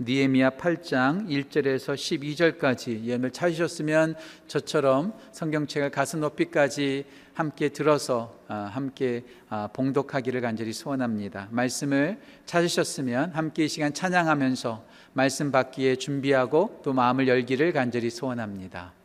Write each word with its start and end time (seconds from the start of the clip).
니에미야 0.00 0.50
8장 0.50 1.28
1절에서 1.28 1.94
12절까지 1.94 3.02
예언을 3.02 3.32
찾으셨으면 3.32 4.14
저처럼 4.46 5.12
성경책을 5.32 5.90
가슴 5.90 6.20
높이까지 6.20 7.04
함께 7.34 7.68
들어서 7.68 8.38
아, 8.46 8.70
함께 8.72 9.24
아, 9.48 9.68
봉독하기를 9.72 10.40
간절히 10.40 10.72
소원합니다. 10.72 11.48
말씀을 11.50 12.20
찾으셨으면 12.46 13.32
함께 13.32 13.64
이 13.64 13.68
시간 13.68 13.92
찬양하면서 13.92 14.84
말씀 15.14 15.50
받기에 15.50 15.96
준비하고 15.96 16.80
또 16.84 16.92
마음을 16.92 17.26
열기를 17.26 17.72
간절히 17.72 18.10
소원합니다. 18.10 18.97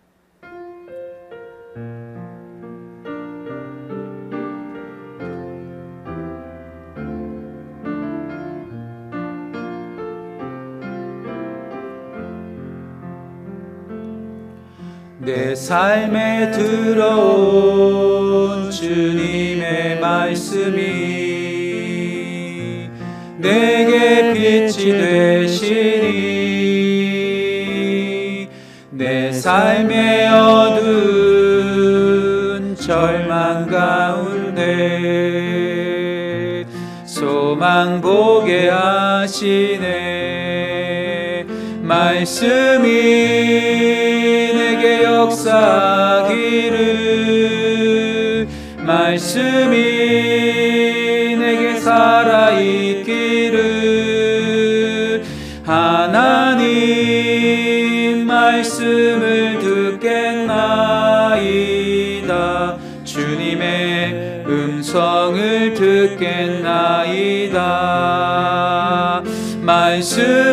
내 15.54 15.56
삶에 15.56 16.50
들어온 16.50 17.52
주님의 18.72 20.00
말씀이 20.00 20.82
내게 23.38 24.34
빛이 24.34 24.92
되시니 24.98 26.10
내 28.90 29.32
삶의 29.32 30.28
어두운 30.30 31.56
절망 32.76 33.68
가운데 33.68 34.64
소망 37.06 38.02
보게 38.02 38.70
하시네. 38.70 39.94
말씀이 41.84 43.63
역사기를 46.34 47.28
말씀이 48.78 49.76
내게 51.38 51.80
살아있기를 51.80 53.14
하나님 55.66 56.66
말씀을 58.26 59.60
듣겠나이다. 59.60 60.44
주님의 63.04 64.44
음성을 64.48 65.74
듣겠나이다. 65.76 66.94
말씀 69.62 70.53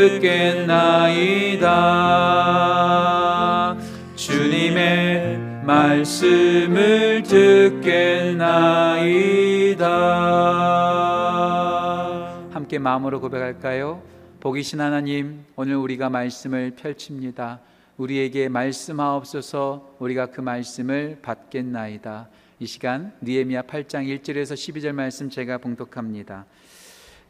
듣겠나이다 0.00 1.66
주님의 4.16 5.38
말씀을 5.64 7.22
듣겠나이다. 7.22 8.26
함께 12.50 12.78
마음으로 12.78 13.20
고백할까요? 13.20 14.02
복이신 14.40 14.80
하나님, 14.80 15.44
오늘 15.56 15.76
우리가 15.76 16.08
말씀을 16.08 16.70
펼칩니다. 16.70 17.60
우리에게 17.98 18.48
말씀하옵소서 18.48 19.96
우리가 19.98 20.26
그 20.26 20.40
말씀을 20.40 21.18
받겠나이다. 21.20 22.28
이 22.58 22.66
시간 22.66 23.12
니에미야 23.22 23.62
8장 23.62 24.06
1절에서 24.06 24.54
12절 24.54 24.92
말씀 24.92 25.28
제가 25.28 25.58
봉독합니다. 25.58 26.46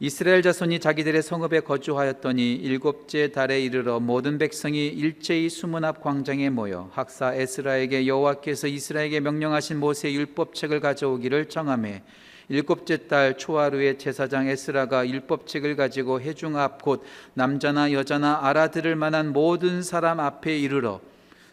이스라엘 0.03 0.41
자손이 0.41 0.79
자기들의 0.79 1.21
성읍에 1.21 1.59
거주하였더니 1.59 2.55
일곱째 2.55 3.31
달에 3.31 3.61
이르러 3.61 3.99
모든 3.99 4.39
백성이 4.39 4.87
일제히 4.87 5.47
수문 5.47 5.85
앞 5.85 6.01
광장에 6.01 6.49
모여 6.49 6.89
학사 6.91 7.35
에스라에게 7.35 8.07
여호와께서 8.07 8.65
이스라엘에게 8.65 9.19
명령하신 9.19 9.79
모세의 9.79 10.15
율법책을 10.15 10.79
가져오기를 10.79 11.49
정하매 11.49 12.01
일곱째 12.49 13.07
달 13.07 13.37
초하루에 13.37 13.99
제사장 13.99 14.47
에스라가 14.47 15.07
율법책을 15.07 15.75
가지고 15.75 16.19
회중 16.19 16.57
앞 16.57 16.81
곧 16.81 17.03
남자나 17.35 17.93
여자나 17.93 18.39
알아들을 18.41 18.95
만한 18.95 19.31
모든 19.31 19.83
사람 19.83 20.19
앞에 20.19 20.57
이르러 20.57 20.99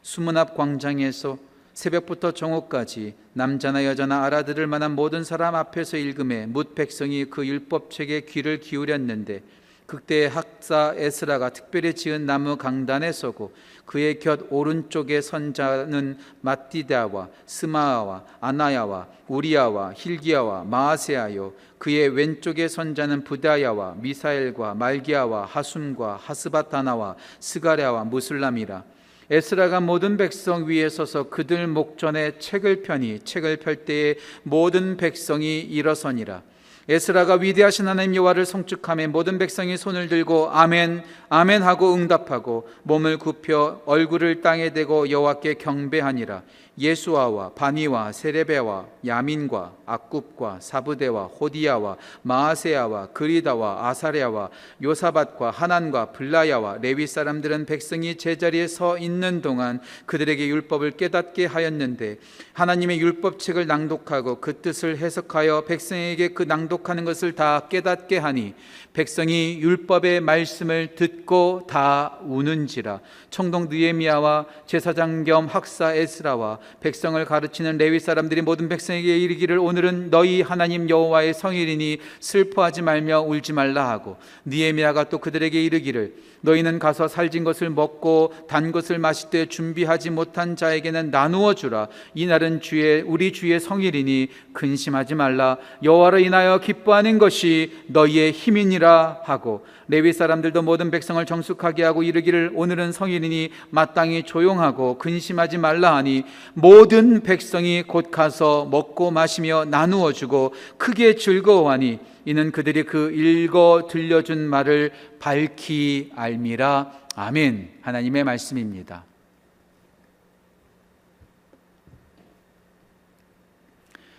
수문 0.01 0.39
앞 0.39 0.57
광장에서 0.57 1.37
새벽부터 1.79 2.33
정오까지 2.33 3.15
남자나 3.35 3.85
여자나 3.85 4.25
알아들을 4.25 4.67
만한 4.67 4.97
모든 4.97 5.23
사람 5.23 5.55
앞에서 5.55 5.97
읽음에 5.97 6.47
뭇 6.47 6.75
백성이 6.75 7.27
그 7.27 7.47
율법책에 7.47 8.23
귀를 8.23 8.59
기울였는데 8.59 9.45
그때 9.87 10.27
학사 10.27 10.95
에스라가 10.97 11.51
특별히 11.51 11.95
지은 11.95 12.27
나무 12.27 12.57
강단에 12.57 13.13
서고 13.13 13.55
그의 13.87 14.19
곁 14.19 14.41
오른쪽에 14.51 15.21
선 15.21 15.55
자는 15.55 16.19
마띠다와 16.41 17.29
스마아와 17.47 18.25
아나야와 18.41 19.07
우리야와 19.29 19.93
힐기야와 19.95 20.65
마아세아요. 20.65 21.53
그의 21.79 22.09
왼쪽에 22.09 22.67
선 22.67 22.97
자는 22.97 23.23
부다야와 23.23 23.99
미사엘과 24.01 24.75
말기야와 24.75 25.45
하숨과 25.45 26.19
하스바타나와 26.25 27.15
스가랴와 27.39 28.03
무슬람이라 28.03 28.83
에스라가 29.31 29.81
모든 29.81 30.17
백성 30.17 30.67
위에 30.67 30.89
서서 30.89 31.25
그들 31.25 31.67
목전에 31.67 32.39
책을 32.39 32.83
펴니 32.83 33.21
책을 33.21 33.59
펼 33.59 33.85
때에 33.85 34.15
모든 34.43 34.97
백성이 34.97 35.61
일어서니라. 35.61 36.43
에스라가 36.91 37.35
위대하신 37.35 37.87
하나님 37.87 38.15
여호와를 38.15 38.47
성축함에 38.47 39.09
모든 39.09 39.37
백성이 39.39 39.77
손을 39.77 40.09
들고 40.09 40.49
아멘 40.51 41.03
아멘 41.29 41.63
하고 41.63 41.93
응답하고 41.93 42.67
몸을 42.85 43.19
굽혀 43.19 43.83
얼굴을 43.85 44.41
땅에 44.41 44.73
대고 44.73 45.11
여호와께 45.11 45.55
경배하니라 45.55 46.43
예수아와 46.79 47.51
바니와 47.55 48.13
세레베와 48.13 48.87
야민과 49.07 49.73
악굽과 49.85 50.59
사부대와 50.61 51.27
호디야와 51.27 51.97
마아세야와 52.23 53.09
그리다와 53.09 53.89
아사랴와 53.89 54.51
요사밭과 54.83 55.51
하난과 55.51 56.13
블라야와 56.13 56.79
레위 56.81 57.07
사람들은 57.07 57.67
백성이 57.67 58.17
제자리에 58.17 58.69
서 58.69 58.99
있는 58.99 59.43
동안 59.43 59.81
그들에게 60.07 60.47
율법을 60.47 60.93
깨닫게 60.93 61.47
하였는데 61.47 62.19
하나님의 62.53 63.01
율법책을 63.01 63.67
낭독하고 63.67 64.41
그 64.41 64.61
뜻을 64.61 64.99
해석하여 64.99 65.65
백성에게 65.67 66.29
그 66.29 66.45
낭독하는 66.45 67.05
것을 67.05 67.33
다 67.33 67.69
깨닫게 67.69 68.19
하니 68.19 68.55
백성이 68.99 69.61
율법의 69.61 70.23
말씀을 70.23 70.97
듣고 70.97 71.69
다 71.71 72.19
우는지라. 72.25 72.99
청동 73.31 73.69
느에미야와 73.71 74.47
제사장 74.67 75.23
겸 75.23 75.47
학사 75.47 75.95
에스라와 75.95 76.59
백성을 76.81 77.25
가르치는 77.25 77.79
레위 77.79 78.01
사람들이 78.01 78.43
모든 78.43 78.69
백성에게 78.69 79.17
이르기를 79.19 79.57
오늘은 79.57 80.11
너희 80.11 80.43
하나님 80.43 80.91
여호와의 80.91 81.35
성일이니 81.35 81.99
슬퍼하지 82.19 82.83
말며 82.83 83.21
울지 83.21 83.53
말라 83.53 83.89
하고 83.89 84.17
느에미야가 84.47 85.11
또 85.11 85.19
그들에게 85.19 85.63
이르기를 85.63 86.15
너희는 86.41 86.79
가서 86.79 87.09
살진 87.09 87.45
것을 87.45 87.71
먹고 87.71 88.33
단 88.49 88.73
것을 88.73 88.99
마실 88.99 89.31
때 89.31 89.47
준비하지 89.47 90.11
못한 90.11 90.57
자에게는 90.57 91.11
나누어 91.11 91.55
주라. 91.55 91.89
이날은 92.15 92.61
주의 92.61 93.03
우리 93.03 93.33
주의 93.33 93.59
성일이니 93.59 94.29
근심하지 94.53 95.15
말라. 95.15 95.59
여호와로 95.83 96.19
인하여 96.19 96.59
기뻐하는 96.59 97.19
것이 97.19 97.73
너희의 97.89 98.33
힘이니라 98.33 99.21
하고 99.25 99.65
레위 99.89 100.13
사람들도 100.13 100.63
모든 100.63 100.91
백성을 100.91 101.25
정숙하게 101.25 101.83
하고 101.83 102.03
이르기를 102.03 102.53
오늘은 102.55 102.93
성일이니 102.93 103.51
마땅히 103.71 104.23
조용하고 104.23 104.99
근심하지 104.99 105.59
말라 105.59 105.97
하니 105.97 106.25
모든 106.53 107.23
백성이 107.23 107.83
곧 107.83 108.11
가서 108.11 108.67
먹고 108.71 109.11
마시며 109.11 109.65
나누어 109.65 110.13
주고 110.13 110.53
크게 110.77 111.17
즐거워하니 111.17 111.99
이는 112.29 112.53
그들이 112.53 112.83
그 112.83 113.11
읽어 113.11 113.89
들려준 113.91 114.51
말을 114.51 114.93
밝히 115.19 116.13
알미라 116.15 116.93
아멘 117.15 117.79
하나님의 117.81 118.23
말씀입니다. 118.23 119.07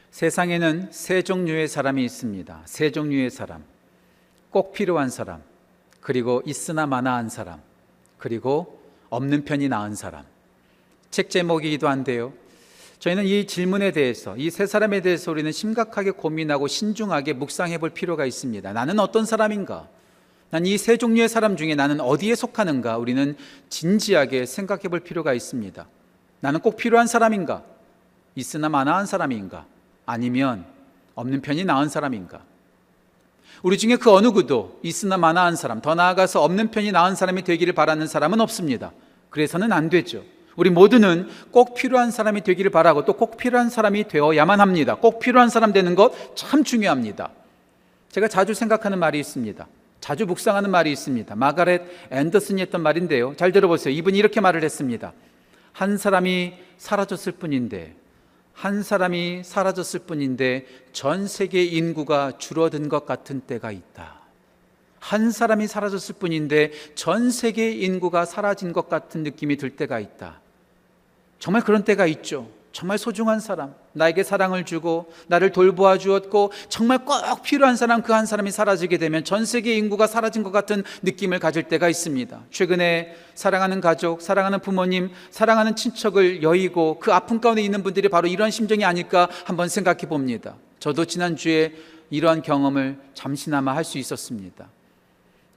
세상에는 0.09 0.91
세 0.91 1.21
종류의 1.21 1.67
사람이 1.67 2.03
있습니다. 2.03 2.63
세 2.65 2.91
종류의 2.91 3.29
사람. 3.29 3.63
꼭 4.49 4.73
필요한 4.73 5.11
사람, 5.11 5.43
그리고 6.01 6.41
있으나 6.47 6.87
마나한 6.87 7.29
사람, 7.29 7.61
그리고 8.17 8.81
없는 9.11 9.45
편이 9.45 9.69
나은 9.69 9.93
사람. 9.93 10.25
책 11.11 11.29
제목이기도 11.29 11.87
한데요. 11.87 12.33
저희는 12.99 13.25
이 13.25 13.47
질문에 13.47 13.91
대해서 13.91 14.35
이 14.37 14.49
세 14.51 14.65
사람에 14.65 15.01
대해서 15.01 15.31
우리는 15.31 15.51
심각하게 15.51 16.11
고민하고 16.11 16.67
신중하게 16.67 17.33
묵상해 17.33 17.77
볼 17.77 17.91
필요가 17.91 18.25
있습니다. 18.25 18.73
나는 18.73 18.99
어떤 18.99 19.25
사람인가? 19.25 19.87
난 20.51 20.63
이 20.65 20.77
세 20.77 20.97
종류의 20.97 21.29
사람 21.29 21.55
중에 21.55 21.75
나는 21.75 22.01
어디에 22.01 22.35
속하는가? 22.35 22.97
우리는 22.97 23.37
진지하게 23.69 24.45
생각해 24.45 24.83
볼 24.89 24.99
필요가 24.99 25.33
있습니다. 25.33 25.87
나는 26.41 26.59
꼭 26.59 26.75
필요한 26.75 27.07
사람인가? 27.07 27.63
있으나 28.35 28.67
마나한 28.67 29.05
사람인가? 29.05 29.65
아니면 30.05 30.65
없는 31.15 31.41
편이 31.41 31.65
나은 31.65 31.87
사람인가? 31.89 32.41
우리 33.61 33.77
중에 33.77 33.97
그 33.97 34.11
어느 34.11 34.31
구도 34.31 34.79
있으나 34.83 35.17
마나한 35.17 35.55
사람, 35.55 35.81
더 35.81 35.93
나아가서 35.95 36.41
없는 36.43 36.71
편이 36.71 36.91
나은 36.91 37.15
사람이 37.15 37.43
되기를 37.43 37.73
바라는 37.73 38.07
사람은 38.07 38.41
없습니다. 38.41 38.91
그래서는 39.29 39.71
안 39.71 39.89
되죠. 39.89 40.23
우리 40.55 40.69
모두는 40.69 41.29
꼭 41.51 41.73
필요한 41.75 42.11
사람이 42.11 42.41
되기를 42.41 42.71
바라고 42.71 43.05
또 43.05 43.13
꼭 43.13 43.37
필요한 43.37 43.69
사람이 43.69 44.07
되어야만 44.07 44.59
합니다. 44.59 44.95
꼭 44.95 45.19
필요한 45.19 45.49
사람 45.49 45.73
되는 45.73 45.95
것 45.95 46.11
참 46.35 46.63
중요합니다. 46.63 47.31
제가 48.11 48.27
자주 48.27 48.53
생각하는 48.53 48.99
말이 48.99 49.19
있습니다. 49.19 49.67
자주 50.01 50.25
묵상하는 50.25 50.71
말이 50.71 50.91
있습니다. 50.91 51.35
마가렛 51.35 51.83
앤더슨이 52.11 52.61
했던 52.61 52.81
말인데요. 52.81 53.35
잘 53.35 53.51
들어보세요. 53.51 53.93
이분이 53.93 54.17
이렇게 54.17 54.41
말을 54.41 54.63
했습니다. 54.63 55.13
한 55.73 55.97
사람이 55.97 56.53
사라졌을 56.77 57.33
뿐인데, 57.33 57.95
한 58.53 58.83
사람이 58.83 59.43
사라졌을 59.43 60.01
뿐인데 60.01 60.65
전 60.91 61.27
세계 61.27 61.63
인구가 61.63 62.33
줄어든 62.37 62.89
것 62.89 63.05
같은 63.05 63.41
때가 63.41 63.71
있다. 63.71 64.18
한 64.99 65.31
사람이 65.31 65.67
사라졌을 65.67 66.15
뿐인데 66.15 66.71
전 66.95 67.31
세계 67.31 67.71
인구가 67.71 68.25
사라진 68.25 68.73
것 68.73 68.89
같은 68.89 69.23
느낌이 69.23 69.57
들 69.57 69.71
때가 69.71 69.99
있다. 69.99 70.39
정말 71.39 71.61
그런 71.63 71.83
때가 71.83 72.05
있죠. 72.07 72.49
정말 72.71 72.99
소중한 72.99 73.39
사람, 73.39 73.73
나에게 73.93 74.23
사랑을 74.23 74.63
주고 74.63 75.11
나를 75.27 75.51
돌보아 75.51 75.97
주었고 75.97 76.51
정말 76.69 77.03
꼭 77.03 77.41
필요한 77.41 77.75
사람 77.75 78.03
그 78.03 78.13
한 78.13 78.27
사람이 78.27 78.51
사라지게 78.51 78.97
되면 78.99 79.23
전 79.23 79.43
세계 79.43 79.75
인구가 79.75 80.05
사라진 80.05 80.43
것 80.43 80.51
같은 80.51 80.83
느낌을 81.01 81.39
가질 81.39 81.63
때가 81.63 81.89
있습니다. 81.89 82.39
최근에 82.51 83.15
사랑하는 83.33 83.81
가족, 83.81 84.21
사랑하는 84.21 84.59
부모님, 84.59 85.09
사랑하는 85.31 85.75
친척을 85.75 86.43
여의고 86.43 86.99
그 86.99 87.11
아픔 87.11 87.41
가운데 87.41 87.63
있는 87.63 87.81
분들이 87.81 88.07
바로 88.07 88.27
이런 88.27 88.51
심정이 88.51 88.85
아닐까 88.85 89.27
한번 89.45 89.67
생각해 89.67 90.01
봅니다. 90.07 90.55
저도 90.79 91.05
지난주에 91.05 91.73
이러한 92.11 92.43
경험을 92.43 92.99
잠시나마 93.15 93.75
할 93.75 93.83
수 93.83 93.97
있었습니다. 93.97 94.67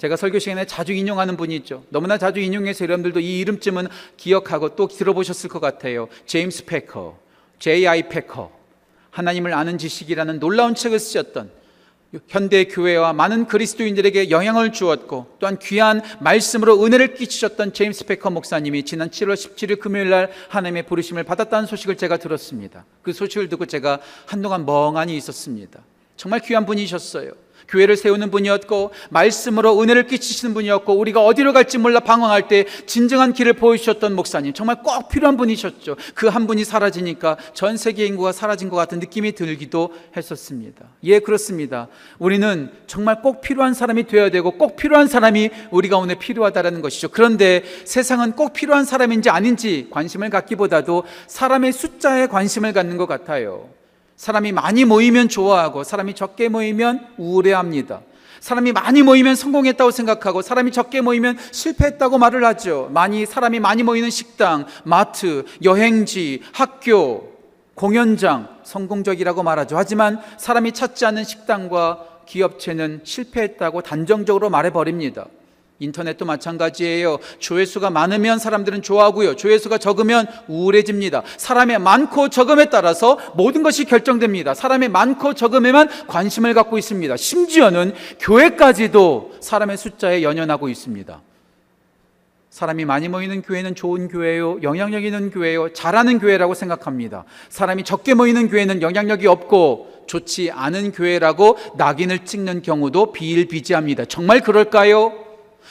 제가 0.02 0.16
설교 0.16 0.40
시간에 0.40 0.66
자주 0.66 0.92
인용하는 0.92 1.36
분이 1.36 1.54
있죠. 1.58 1.84
너무나 1.90 2.18
자주 2.18 2.40
인용해서 2.40 2.84
여러분들도 2.86 3.20
이 3.20 3.38
이름쯤은 3.38 3.86
기억하고 4.16 4.74
또 4.74 4.88
들어보셨을 4.88 5.48
것 5.48 5.60
같아요. 5.60 6.08
제임스 6.26 6.64
패커, 6.64 7.16
J.I. 7.60 8.08
패커. 8.08 8.50
하나님을 9.12 9.54
아는 9.54 9.78
지식이라는 9.78 10.40
놀라운 10.40 10.74
책을 10.74 10.98
쓰셨던 10.98 11.52
현대 12.26 12.64
교회와 12.64 13.12
많은 13.12 13.46
그리스도인들에게 13.46 14.30
영향을 14.30 14.72
주었고 14.72 15.36
또한 15.38 15.56
귀한 15.60 16.02
말씀으로 16.18 16.84
은혜를 16.84 17.14
끼치셨던 17.14 17.72
제임스 17.72 18.06
패커 18.06 18.30
목사님이 18.30 18.82
지난 18.82 19.08
7월 19.08 19.34
17일 19.34 19.78
금요일 19.78 20.10
날 20.10 20.32
하나님의 20.48 20.86
부르심을 20.86 21.22
받았다는 21.22 21.66
소식을 21.68 21.96
제가 21.96 22.16
들었습니다. 22.16 22.84
그 23.02 23.12
소식을 23.12 23.48
듣고 23.50 23.66
제가 23.66 24.00
한동안 24.26 24.66
멍하니 24.66 25.16
있었습니다. 25.16 25.78
정말 26.16 26.40
귀한 26.40 26.66
분이셨어요. 26.66 27.41
교회를 27.72 27.96
세우는 27.96 28.30
분이었고 28.32 28.90
말씀으로 29.10 29.80
은혜를 29.80 30.06
끼치시는 30.06 30.54
분이었고 30.54 30.92
우리가 30.94 31.24
어디로 31.24 31.52
갈지 31.52 31.78
몰라 31.78 32.00
방황할 32.00 32.48
때 32.48 32.66
진정한 32.86 33.32
길을 33.32 33.52
보여주셨던 33.54 34.14
목사님 34.14 34.54
정말 34.54 34.82
꼭 34.82 35.08
필요한 35.08 35.36
분이셨죠. 35.36 35.96
그 36.14 36.32
한 36.32 36.46
분이 36.46 36.64
사라지니까 36.64 37.36
전 37.52 37.76
세계 37.76 38.06
인구가 38.06 38.32
사라진 38.32 38.68
것 38.70 38.76
같은 38.76 38.98
느낌이 38.98 39.32
들기도 39.32 39.92
했었습니다. 40.16 40.86
예, 41.04 41.18
그렇습니다. 41.18 41.88
우리는 42.18 42.70
정말 42.86 43.20
꼭 43.20 43.40
필요한 43.42 43.74
사람이 43.74 44.06
되어야 44.06 44.30
되고 44.30 44.50
꼭 44.52 44.76
필요한 44.76 45.08
사람이 45.08 45.50
우리가 45.70 45.98
오늘 45.98 46.16
필요하다라는 46.16 46.80
것이죠. 46.80 47.10
그런데 47.10 47.62
세상은 47.84 48.32
꼭 48.32 48.52
필요한 48.52 48.84
사람인지 48.84 49.30
아닌지 49.30 49.88
관심을 49.90 50.30
갖기보다도 50.30 51.04
사람의 51.26 51.72
숫자에 51.72 52.26
관심을 52.26 52.72
갖는 52.72 52.96
것 52.96 53.06
같아요. 53.06 53.68
사람이 54.22 54.52
많이 54.52 54.84
모이면 54.84 55.28
좋아하고 55.28 55.82
사람이 55.82 56.14
적게 56.14 56.48
모이면 56.48 57.08
우울해합니다. 57.16 58.02
사람이 58.38 58.70
많이 58.70 59.02
모이면 59.02 59.34
성공했다고 59.34 59.90
생각하고 59.90 60.42
사람이 60.42 60.70
적게 60.70 61.00
모이면 61.00 61.38
실패했다고 61.50 62.18
말을 62.18 62.44
하죠. 62.44 62.88
많이 62.92 63.26
사람이 63.26 63.58
많이 63.58 63.82
모이는 63.82 64.10
식당, 64.10 64.66
마트, 64.84 65.44
여행지, 65.64 66.40
학교, 66.52 67.32
공연장 67.74 68.46
성공적이라고 68.62 69.42
말하죠. 69.42 69.76
하지만 69.76 70.20
사람이 70.36 70.70
찾지 70.70 71.04
않는 71.04 71.24
식당과 71.24 72.20
기업체는 72.26 73.00
실패했다고 73.02 73.82
단정적으로 73.82 74.50
말해 74.50 74.72
버립니다. 74.72 75.26
인터넷도 75.82 76.24
마찬가지예요. 76.24 77.18
조회수가 77.38 77.90
많으면 77.90 78.38
사람들은 78.38 78.82
좋아하고요. 78.82 79.36
조회수가 79.36 79.78
적으면 79.78 80.26
우울해집니다. 80.48 81.22
사람의 81.36 81.78
많고 81.80 82.28
적음에 82.28 82.66
따라서 82.66 83.18
모든 83.34 83.62
것이 83.62 83.84
결정됩니다. 83.84 84.54
사람의 84.54 84.88
많고 84.88 85.34
적음에만 85.34 85.88
관심을 86.06 86.54
갖고 86.54 86.78
있습니다. 86.78 87.16
심지어는 87.16 87.94
교회까지도 88.20 89.32
사람의 89.40 89.76
숫자에 89.76 90.22
연연하고 90.22 90.68
있습니다. 90.68 91.20
사람이 92.52 92.84
많이 92.84 93.08
모이는 93.08 93.40
교회는 93.40 93.74
좋은 93.74 94.08
교회요, 94.08 94.60
영향력 94.62 95.04
있는 95.04 95.30
교회요, 95.30 95.72
잘하는 95.72 96.18
교회라고 96.18 96.52
생각합니다. 96.52 97.24
사람이 97.48 97.82
적게 97.82 98.12
모이는 98.12 98.50
교회는 98.50 98.82
영향력이 98.82 99.26
없고 99.26 100.04
좋지 100.06 100.50
않은 100.50 100.92
교회라고 100.92 101.56
낙인을 101.78 102.26
찍는 102.26 102.60
경우도 102.60 103.12
비일비재합니다. 103.12 104.04
정말 104.04 104.42
그럴까요? 104.42 105.21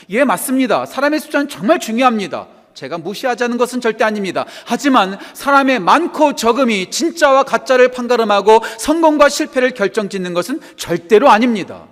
예, 0.09 0.24
맞습니다. 0.24 0.86
사람의 0.86 1.19
숫자는 1.19 1.50
정말 1.50 1.80
중요합니다. 1.80 2.48
제가 2.74 2.98
무시하자는 2.98 3.57
것은 3.57 3.81
절대 3.81 4.03
아닙니다. 4.03 4.45
하지만 4.65 5.19
사람의 5.33 5.80
많고 5.80 6.36
적음이 6.36 6.89
진짜와 6.89 7.44
가짜를 7.44 7.92
판가름하고 7.92 8.62
성공과 8.77 9.30
실패를 9.30 9.71
결정짓는 9.71 10.33
것은 10.33 10.62
절대로 10.77 11.30
아닙니다. 11.30 11.86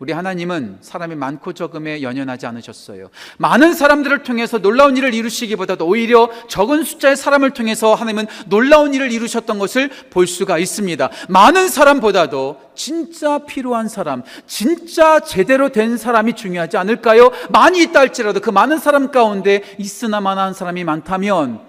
우리 0.00 0.12
하나님은 0.12 0.78
사람이 0.80 1.14
많고 1.14 1.52
적음에 1.52 2.02
연연하지 2.02 2.46
않으셨어요. 2.46 3.10
많은 3.38 3.74
사람들을 3.74 4.24
통해서 4.24 4.58
놀라운 4.58 4.96
일을 4.96 5.14
이루시기보다도 5.14 5.86
오히려 5.86 6.30
적은 6.48 6.82
숫자의 6.82 7.16
사람을 7.16 7.52
통해서 7.52 7.94
하나님은 7.94 8.26
놀라운 8.46 8.92
일을 8.92 9.12
이루셨던 9.12 9.60
것을 9.60 9.90
볼 10.10 10.26
수가 10.26 10.58
있습니다. 10.58 11.10
많은 11.28 11.68
사람보다도 11.68 12.60
진짜 12.74 13.38
필요한 13.38 13.88
사람, 13.88 14.24
진짜 14.48 15.20
제대로 15.20 15.68
된 15.68 15.96
사람이 15.96 16.34
중요하지 16.34 16.76
않을까요? 16.76 17.30
많이 17.50 17.80
있다 17.82 18.00
할지라도 18.00 18.40
그 18.40 18.50
많은 18.50 18.78
사람 18.78 19.12
가운데 19.12 19.62
있으나 19.78 20.20
마나한 20.20 20.54
사람이 20.54 20.82
많다면 20.82 21.60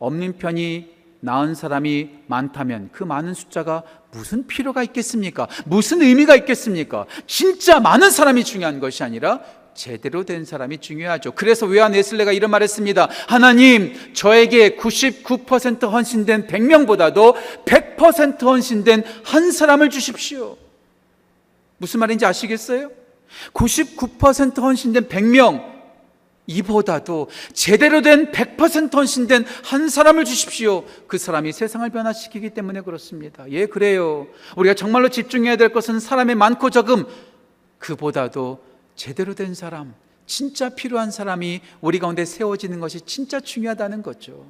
없는 0.00 0.38
편이 0.38 0.98
나은 1.20 1.54
사람이 1.54 2.10
많다면 2.26 2.90
그 2.92 3.02
많은 3.04 3.34
숫자가 3.34 3.82
무슨 4.10 4.46
필요가 4.46 4.82
있겠습니까? 4.82 5.48
무슨 5.66 6.02
의미가 6.02 6.34
있겠습니까? 6.36 7.06
진짜 7.26 7.78
많은 7.78 8.10
사람이 8.10 8.44
중요한 8.44 8.80
것이 8.80 9.02
아니라 9.02 9.40
제대로 9.74 10.24
된 10.24 10.44
사람이 10.44 10.78
중요하죠. 10.78 11.32
그래서 11.32 11.64
외환 11.66 11.94
에슬레가 11.94 12.32
이런 12.32 12.50
말 12.50 12.62
했습니다. 12.62 13.08
하나님, 13.28 13.94
저에게 14.12 14.76
99% 14.76 15.88
헌신된 15.90 16.48
100명보다도 16.48 17.36
100% 17.64 18.42
헌신된 18.42 19.04
한 19.24 19.52
사람을 19.52 19.90
주십시오. 19.90 20.56
무슨 21.76 22.00
말인지 22.00 22.26
아시겠어요? 22.26 22.90
99% 23.52 24.60
헌신된 24.60 25.08
100명, 25.08 25.77
이보다도 26.48 27.28
제대로 27.52 28.02
된 28.02 28.32
100% 28.32 28.92
헌신된 28.92 29.44
한 29.64 29.88
사람을 29.88 30.24
주십시오. 30.24 30.84
그 31.06 31.18
사람이 31.18 31.52
세상을 31.52 31.88
변화시키기 31.90 32.50
때문에 32.50 32.80
그렇습니다. 32.80 33.44
예, 33.50 33.66
그래요. 33.66 34.26
우리가 34.56 34.74
정말로 34.74 35.10
집중해야 35.10 35.56
될 35.56 35.72
것은 35.72 36.00
사람의 36.00 36.34
많고 36.34 36.70
적음, 36.70 37.04
그보다도 37.78 38.64
제대로 38.96 39.34
된 39.34 39.54
사람, 39.54 39.94
진짜 40.26 40.70
필요한 40.70 41.10
사람이 41.10 41.60
우리 41.80 41.98
가운데 41.98 42.24
세워지는 42.24 42.80
것이 42.80 43.02
진짜 43.02 43.38
중요하다는 43.40 44.02
거죠. 44.02 44.46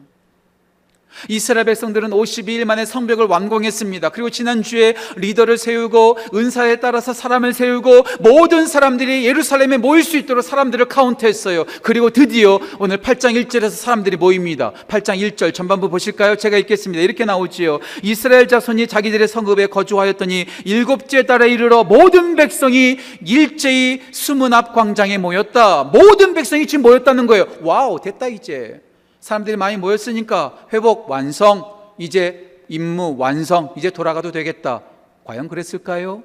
이스라엘 1.29 1.65
백성들은 1.67 2.11
52일 2.11 2.65
만에 2.65 2.85
성벽을 2.85 3.27
완공했습니다. 3.27 4.11
그리고 4.11 4.31
지난주에 4.31 4.95
리더를 5.17 5.59
세우고 5.59 6.19
은사에 6.35 6.77
따라서 6.77 7.13
사람을 7.13 7.53
세우고 7.53 8.05
모든 8.21 8.67
사람들이 8.67 9.27
예루살렘에 9.27 9.79
모일 9.79 10.05
수 10.05 10.17
있도록 10.17 10.45
사람들을 10.45 10.87
카운트했어요. 10.87 11.65
그리고 11.83 12.11
드디어 12.11 12.61
오늘 12.79 12.99
8장 12.99 13.35
1절에서 13.43 13.71
사람들이 13.71 14.17
모입니다. 14.17 14.73
8장 14.89 15.19
1절 15.19 15.53
전반부 15.55 15.89
보실까요? 15.89 16.37
제가 16.37 16.57
읽겠습니다. 16.59 17.03
이렇게 17.03 17.25
나오지요. 17.25 17.81
이스라엘 18.03 18.47
자손이 18.49 18.87
자기들의 18.87 19.27
성읍에 19.29 19.67
거주하였더니 19.67 20.47
일곱째 20.65 21.25
달에 21.25 21.51
이르러 21.51 21.85
모든 21.85 22.37
백성이 22.37 22.99
일제히 23.25 24.03
수문 24.13 24.53
앞 24.53 24.75
광장에 24.75 25.19
모였다. 25.19 25.85
모든 25.85 26.35
백성이 26.35 26.67
지금 26.67 26.83
모였다는 26.83 27.27
거예요. 27.27 27.47
Wow, 27.63 28.01
됐다 28.01 28.29
이제. 28.29 28.88
사람들이 29.21 29.57
많이 29.57 29.77
모였으니까 29.77 30.67
회복 30.73 31.11
완성 31.11 31.65
이제 31.99 32.63
임무 32.69 33.17
완성, 33.19 33.73
이제 33.77 33.91
돌아가도 33.91 34.31
되겠다. 34.31 34.83
과연 35.25 35.49
그랬을까요? 35.49 36.23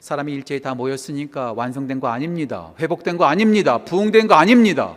사람이 0.00 0.32
일제히 0.32 0.60
다 0.60 0.74
모였으니까 0.74 1.52
완성된 1.52 2.00
거 2.00 2.08
아닙니다. 2.08 2.72
회복된 2.78 3.16
거 3.16 3.24
아닙니다. 3.24 3.78
부흥된 3.78 4.28
거 4.28 4.34
아닙니다. 4.34 4.96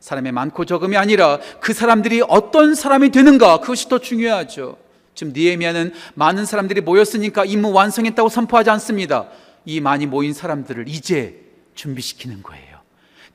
사람의 0.00 0.32
많고 0.32 0.64
적음이 0.64 0.96
아니라 0.96 1.38
그 1.60 1.72
사람들이 1.72 2.22
어떤 2.28 2.74
사람이 2.74 3.10
되는가 3.10 3.60
그것이 3.60 3.88
더 3.88 3.98
중요하죠. 3.98 4.76
지금 5.14 5.32
니에미아는 5.34 5.92
많은 6.14 6.44
사람들이 6.44 6.80
모였으니까 6.82 7.44
임무 7.44 7.72
완성했다고 7.72 8.28
선포하지 8.28 8.70
않습니다. 8.70 9.28
이 9.64 9.80
많이 9.80 10.06
모인 10.06 10.32
사람들을 10.32 10.88
이제 10.88 11.44
준비시키는 11.74 12.42
거예요. 12.42 12.67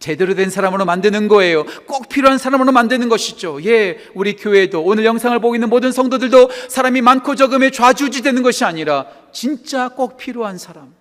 제대로 0.03 0.35
된 0.35 0.49
사람으로 0.49 0.83
만드는 0.83 1.29
거예요. 1.29 1.63
꼭 1.87 2.09
필요한 2.09 2.37
사람으로 2.37 2.73
만드는 2.73 3.07
것이죠. 3.07 3.63
예, 3.63 3.97
우리 4.13 4.35
교회도 4.35 4.83
오늘 4.83 5.05
영상을 5.05 5.39
보고 5.39 5.55
있는 5.55 5.69
모든 5.69 5.93
성도들도 5.93 6.49
사람이 6.67 6.99
많고 6.99 7.35
적음에 7.35 7.71
좌주지 7.71 8.21
되는 8.21 8.43
것이 8.43 8.65
아니라 8.65 9.05
진짜 9.31 9.87
꼭 9.87 10.17
필요한 10.17 10.57
사람, 10.57 10.93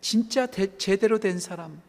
진짜 0.00 0.46
대, 0.46 0.78
제대로 0.78 1.18
된 1.18 1.38
사람, 1.38 1.82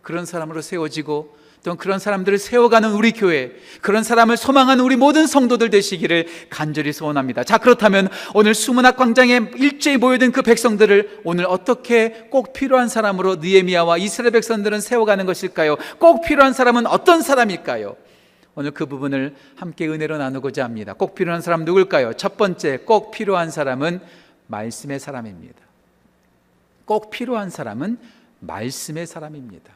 그런 0.00 0.24
사람으로 0.24 0.62
세워지고 0.62 1.36
또 1.64 1.76
그런 1.76 1.98
사람들을 1.98 2.36
세워가는 2.36 2.92
우리 2.92 3.12
교회, 3.12 3.50
그런 3.80 4.04
사람을 4.04 4.36
소망하는 4.36 4.84
우리 4.84 4.96
모든 4.96 5.26
성도들 5.26 5.70
되시기를 5.70 6.26
간절히 6.50 6.92
소원합니다. 6.92 7.42
자, 7.42 7.56
그렇다면 7.56 8.10
오늘 8.34 8.54
수문학 8.54 8.98
광장에 8.98 9.50
일제히 9.56 9.96
모여든 9.96 10.30
그 10.30 10.42
백성들을 10.42 11.22
오늘 11.24 11.46
어떻게 11.46 12.28
꼭 12.30 12.52
필요한 12.52 12.88
사람으로 12.88 13.36
느에미아와 13.36 13.96
이스라엘 13.96 14.32
백성들은 14.32 14.82
세워가는 14.82 15.24
것일까요? 15.24 15.76
꼭 15.98 16.22
필요한 16.22 16.52
사람은 16.52 16.86
어떤 16.86 17.22
사람일까요? 17.22 17.96
오늘 18.56 18.70
그 18.70 18.84
부분을 18.84 19.34
함께 19.56 19.88
은혜로 19.88 20.18
나누고자 20.18 20.62
합니다. 20.62 20.92
꼭 20.92 21.14
필요한 21.14 21.40
사람 21.40 21.64
누굴까요? 21.64 22.12
첫 22.12 22.36
번째, 22.36 22.80
꼭 22.84 23.10
필요한 23.10 23.50
사람은 23.50 24.00
말씀의 24.48 25.00
사람입니다. 25.00 25.58
꼭 26.84 27.08
필요한 27.08 27.48
사람은 27.48 27.96
말씀의 28.40 29.06
사람입니다. 29.06 29.72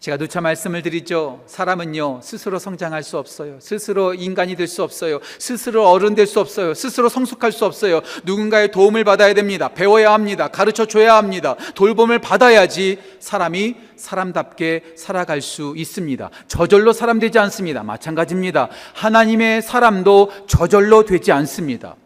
제가 0.00 0.16
누차 0.16 0.40
말씀을 0.40 0.80
드리죠. 0.80 1.42
사람은요, 1.46 2.20
스스로 2.22 2.58
성장할 2.58 3.02
수 3.02 3.18
없어요. 3.18 3.58
스스로 3.60 4.14
인간이 4.14 4.56
될 4.56 4.66
수 4.66 4.82
없어요. 4.82 5.20
스스로 5.38 5.90
어른 5.90 6.14
될 6.14 6.26
수 6.26 6.40
없어요. 6.40 6.72
스스로 6.72 7.10
성숙할 7.10 7.52
수 7.52 7.66
없어요. 7.66 8.00
누군가의 8.24 8.70
도움을 8.70 9.04
받아야 9.04 9.34
됩니다. 9.34 9.68
배워야 9.68 10.14
합니다. 10.14 10.48
가르쳐 10.48 10.86
줘야 10.86 11.16
합니다. 11.16 11.54
돌봄을 11.74 12.18
받아야지 12.20 12.98
사람이 13.18 13.76
사람답게 13.96 14.94
살아갈 14.96 15.42
수 15.42 15.74
있습니다. 15.76 16.30
저절로 16.48 16.94
사람 16.94 17.18
되지 17.18 17.38
않습니다. 17.38 17.82
마찬가지입니다. 17.82 18.70
하나님의 18.94 19.60
사람도 19.60 20.30
저절로 20.46 21.04
되지 21.04 21.30
않습니다. 21.32 21.96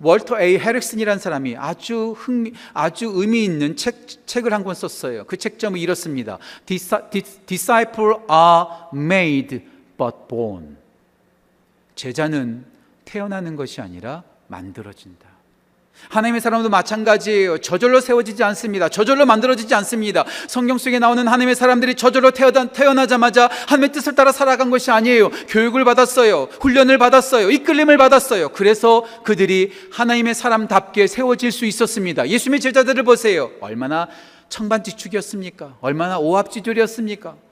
월터 0.00 0.40
A 0.40 0.58
헤릭슨이라는 0.58 1.18
사람이 1.18 1.56
아주 1.56 2.14
흥미, 2.16 2.52
아주 2.72 3.10
의미 3.14 3.44
있는 3.44 3.76
책, 3.76 4.26
책을 4.26 4.52
한 4.52 4.62
권 4.64 4.74
썼어요. 4.74 5.24
그 5.24 5.36
책점은 5.36 5.78
이렇습니다. 5.80 6.38
Disciple 6.66 8.14
are 8.30 8.66
made 8.94 9.60
but 9.96 10.16
born. 10.28 10.76
제자는 11.94 12.64
태어나는 13.04 13.56
것이 13.56 13.80
아니라 13.80 14.22
만들어진다. 14.46 15.27
하나님의 16.08 16.40
사람도 16.40 16.68
마찬가지예요. 16.68 17.58
저절로 17.58 18.00
세워지지 18.00 18.42
않습니다. 18.44 18.88
저절로 18.88 19.26
만들어지지 19.26 19.74
않습니다. 19.74 20.24
성경 20.46 20.78
속에 20.78 20.98
나오는 20.98 21.26
하나님의 21.26 21.54
사람들이 21.54 21.94
저절로 21.94 22.30
태어나 22.30 23.06
자마자 23.06 23.48
하나님의 23.66 23.92
뜻을 23.92 24.14
따라 24.14 24.32
살아간 24.32 24.70
것이 24.70 24.90
아니에요. 24.90 25.30
교육을 25.48 25.84
받았어요. 25.84 26.48
훈련을 26.60 26.98
받았어요. 26.98 27.50
이끌림을 27.50 27.98
받았어요. 27.98 28.50
그래서 28.50 29.04
그들이 29.24 29.72
하나님의 29.92 30.34
사람답게 30.34 31.06
세워질 31.06 31.52
수 31.52 31.64
있었습니다. 31.66 32.28
예수님의 32.28 32.60
제자들을 32.60 33.02
보세요. 33.02 33.50
얼마나 33.60 34.08
청반지축이었습니까? 34.48 35.76
얼마나 35.80 36.18
오합지졸이었습니까? 36.18 37.47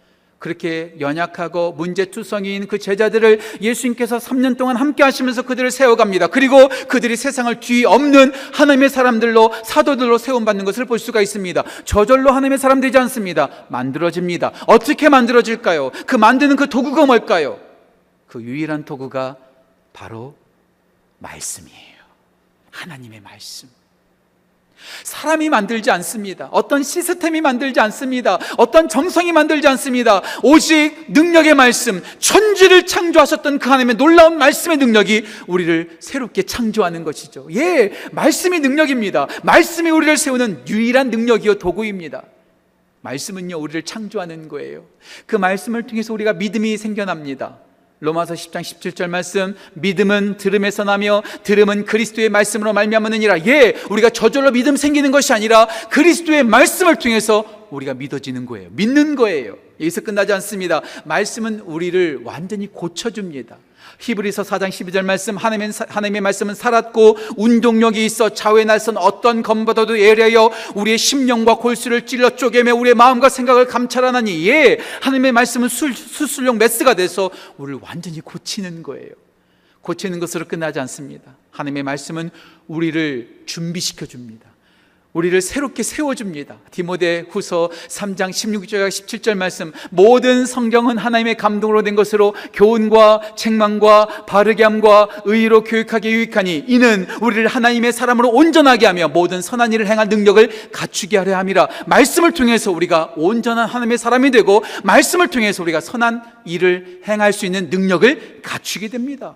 그렇게 0.47 0.95
연약하고 1.01 1.73
문제투성이인 1.73 2.69
그 2.69 2.79
제자들을 2.79 3.41
예수님께서 3.61 4.19
3년 4.19 4.57
동안 4.57 4.77
함께 4.77 5.03
하시면서 5.03 5.43
그들을 5.43 5.73
세워갑니다. 5.73 6.29
그리고 6.29 6.69
그들이 6.87 7.17
세상을 7.17 7.59
뒤엎는 7.59 8.33
하나님의 8.53 8.89
사람들로 8.89 9.53
사도들로 9.65 10.19
세움받는 10.19 10.65
것을 10.65 10.85
볼 10.85 11.01
수가 11.01 11.21
있습니다. 11.21 11.65
저절로 11.85 12.31
하나님의 12.31 12.59
사람 12.59 12.81
되지 12.81 12.97
않습니다. 12.97 13.49
만들어집니다. 13.71 14.53
어떻게 14.69 15.09
만들어질까요? 15.09 15.91
그 16.07 16.15
만드는 16.15 16.55
그 16.55 16.69
도구가 16.69 17.07
뭘까요? 17.07 17.59
그 18.29 18.41
유일한 18.41 18.85
도구가 18.85 19.39
바로 19.93 20.37
말씀이에요. 21.19 21.97
하나님의 22.71 23.21
말씀. 23.21 23.69
사람이 25.03 25.49
만들지 25.49 25.91
않습니다. 25.91 26.49
어떤 26.53 26.83
시스템이 26.83 27.41
만들지 27.41 27.81
않습니다. 27.81 28.39
어떤 28.57 28.89
정성이 28.89 29.33
만들지 29.33 29.67
않습니다. 29.69 30.23
오직 30.43 31.07
능력의 31.09 31.55
말씀, 31.55 32.03
천지를 32.19 32.87
창조하셨던 32.87 33.59
그 33.59 33.69
하나님의 33.69 33.97
놀라운 33.97 34.39
말씀의 34.39 34.77
능력이 34.77 35.25
우리를 35.47 35.99
새롭게 36.01 36.43
창조하는 36.43 37.05
것이죠. 37.05 37.49
예, 37.53 37.93
말씀이 38.13 38.61
능력입니다. 38.61 39.27
말씀이 39.43 39.91
우리를 39.91 40.17
세우는 40.17 40.65
유일한 40.69 41.11
능력이요 41.11 41.59
도구입니다. 41.59 42.23
말씀은요, 43.03 43.57
우리를 43.59 43.83
창조하는 43.83 44.49
거예요. 44.49 44.87
그 45.27 45.37
말씀을 45.37 45.85
통해서 45.85 46.13
우리가 46.13 46.33
믿음이 46.33 46.77
생겨납니다. 46.77 47.59
로마서 48.01 48.35
10장 48.35 48.61
17절 48.61 49.09
말씀 49.09 49.57
믿음은 49.75 50.37
들음에서 50.37 50.85
나며 50.85 51.23
들음은 51.45 51.87
그리스도의 51.87 52.29
말씀으로 52.29 52.73
말미암느니라. 52.73 53.47
예, 53.47 53.75
우리가 53.91 54.11
저절로 54.11 54.51
믿음 54.51 54.77
생기는 54.77 55.11
것이 55.11 55.33
아니라 55.33 55.67
그리스도의 55.91 56.45
말씀을 56.45 56.97
통해서 56.97 57.67
우리가 57.71 57.95
믿어지는 57.95 58.45
거예요. 58.47 58.69
믿는 58.73 59.17
거예요. 59.17 59.57
여기서 59.81 60.03
끝나지 60.03 60.33
않습니다. 60.35 60.83
말씀은 61.05 61.61
우리를 61.61 62.21
완전히 62.25 62.67
고쳐 62.67 63.11
줍니다. 63.11 63.57
히브리서 63.99 64.43
4장 64.43 64.69
12절 64.69 65.05
말씀 65.05 65.37
하나님의, 65.37 65.73
하나님의 65.89 66.21
말씀은 66.21 66.55
살았고 66.55 67.19
운동력이 67.37 68.05
있어 68.05 68.31
좌우에 68.31 68.65
날선 68.65 68.97
어떤 68.97 69.43
검보다도 69.43 70.01
예리하여 70.01 70.51
우리의 70.75 70.99
심령과 70.99 71.57
골수를 71.57 72.07
찔러 72.07 72.37
쪼개며 72.37 72.75
우리의 72.75 72.95
마음과 72.95 73.29
생각을 73.29 73.67
감찰하나니 73.67 74.49
예 74.49 74.79
하나님의 75.03 75.33
말씀은 75.33 75.69
수, 75.69 75.93
수술용 75.93 76.59
메스가 76.59 76.95
돼서 76.95 77.31
우리를 77.57 77.81
완전히 77.83 78.21
고치는 78.21 78.83
거예요. 78.83 79.11
고치는 79.83 80.19
것으로 80.19 80.47
끝나지 80.47 80.81
않습니다. 80.81 81.37
하나님의 81.51 81.85
말씀은 81.85 82.31
우리를 82.67 83.45
준비시켜 83.47 84.07
줍니다 84.07 84.56
우리를 85.17 85.41
새롭게 85.41 85.83
세워줍니다. 85.83 86.57
디모데 86.71 87.25
후서 87.31 87.71
3장 87.89 88.29
16절 88.29 88.89
17절 88.89 89.35
말씀 89.35 89.73
모든 89.89 90.45
성경은 90.45 90.99
하나님의 90.99 91.39
감동으로 91.39 91.83
된 91.83 91.97
것으로 91.97 92.35
교훈과 92.53 93.23
책망과 93.35 94.27
바르게 94.27 94.63
함과 94.63 95.09
의로 95.25 95.65
교육하게 95.65 96.11
유익하니 96.11 96.67
이는 96.69 97.07
우리를 97.23 97.47
하나님의 97.47 97.95
사람으로 97.95 98.29
온전하게 98.29 98.85
하며 98.85 99.09
모든 99.09 99.41
선한 99.41 99.73
일을 99.73 99.87
행할 99.87 100.11
능력을 100.11 100.71
갖추게 100.71 101.17
하려 101.17 101.39
함이라 101.39 101.69
말씀을 101.87 102.33
통해서 102.33 102.71
우리가 102.71 103.15
온전한 103.17 103.67
하나님의 103.67 103.97
사람이 103.97 104.31
되고 104.33 104.63
말씀을 104.85 105.29
통해서 105.29 105.63
우리가 105.63 105.81
선한 105.81 106.25
일을 106.45 107.01
행할 107.09 107.33
수 107.33 107.47
있는 107.47 107.71
능력을 107.71 108.43
갖추게 108.43 108.89
됩니다. 108.89 109.35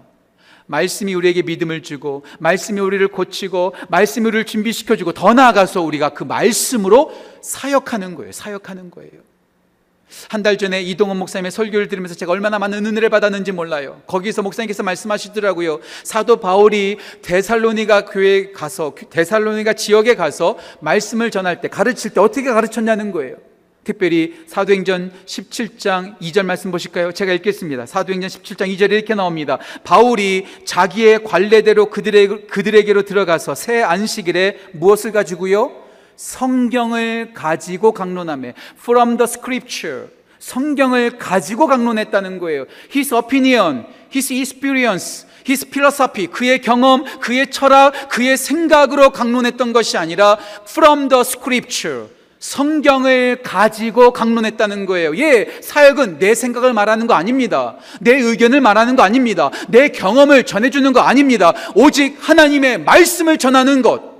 말씀이 0.70 1.14
우리에게 1.14 1.42
믿음을 1.42 1.82
주고 1.82 2.22
말씀이 2.38 2.80
우리를 2.80 3.06
고치고 3.08 3.74
말씀이 3.88 4.24
우리를 4.28 4.46
준비시켜 4.46 4.94
주고 4.94 5.12
더 5.12 5.34
나아가서 5.34 5.82
우리가 5.82 6.10
그 6.10 6.22
말씀으로 6.22 7.10
사역하는 7.42 8.14
거예요. 8.14 8.30
사역하는 8.30 8.90
거예요. 8.92 9.10
한 10.28 10.42
달 10.42 10.58
전에 10.58 10.80
이동원 10.82 11.18
목사님의 11.18 11.50
설교를 11.52 11.88
들으면서 11.88 12.14
제가 12.14 12.32
얼마나 12.32 12.58
많은 12.58 12.84
은혜를 12.86 13.10
받았는지 13.10 13.52
몰라요. 13.52 14.00
거기서 14.06 14.42
목사님께서 14.42 14.82
말씀하시더라고요. 14.82 15.80
사도 16.04 16.38
바울이 16.38 16.98
데살로니가 17.22 18.06
교회에 18.06 18.52
가서 18.52 18.94
데살로니가 19.10 19.72
지역에 19.74 20.14
가서 20.14 20.56
말씀을 20.80 21.30
전할 21.30 21.60
때 21.60 21.68
가르칠 21.68 22.12
때 22.12 22.20
어떻게 22.20 22.50
가르쳤냐는 22.52 23.10
거예요. 23.12 23.36
특별히 23.84 24.34
사도행전 24.46 25.12
17장 25.26 26.18
2절 26.20 26.44
말씀 26.44 26.70
보실까요? 26.70 27.12
제가 27.12 27.32
읽겠습니다. 27.34 27.86
사도행전 27.86 28.28
17장 28.28 28.74
2절에 28.74 28.92
이렇게 28.92 29.14
나옵니다. 29.14 29.58
바울이 29.84 30.46
자기의 30.64 31.24
관례대로 31.24 31.86
그들의, 31.86 32.46
그들에게로 32.46 33.02
들어가서 33.02 33.54
새 33.54 33.82
안식일에 33.82 34.58
무엇을 34.72 35.12
가지고요? 35.12 35.72
성경을 36.16 37.32
가지고 37.32 37.92
강론함에 37.92 38.52
from 38.78 39.16
the 39.16 39.24
scripture 39.24 40.08
성경을 40.38 41.18
가지고 41.18 41.66
강론했다는 41.66 42.38
거예요. 42.38 42.64
His 42.94 43.14
opinion, 43.14 43.86
his 44.12 44.32
experience, 44.32 45.26
his 45.48 45.66
philosophy, 45.66 46.26
그의 46.26 46.60
경험, 46.60 47.04
그의 47.20 47.50
철학, 47.50 48.08
그의 48.08 48.36
생각으로 48.36 49.10
강론했던 49.10 49.72
것이 49.72 49.96
아니라 49.98 50.38
from 50.68 51.08
the 51.08 51.20
scripture 51.20 52.08
성경을 52.40 53.42
가지고 53.42 54.12
강론했다는 54.12 54.86
거예요. 54.86 55.16
예, 55.18 55.60
사역은 55.60 56.18
내 56.18 56.34
생각을 56.34 56.72
말하는 56.72 57.06
거 57.06 57.14
아닙니다. 57.14 57.76
내 58.00 58.16
의견을 58.16 58.62
말하는 58.62 58.96
거 58.96 59.02
아닙니다. 59.02 59.50
내 59.68 59.90
경험을 59.90 60.44
전해주는 60.44 60.92
거 60.92 61.00
아닙니다. 61.00 61.52
오직 61.74 62.16
하나님의 62.18 62.78
말씀을 62.80 63.36
전하는 63.36 63.82
것. 63.82 64.10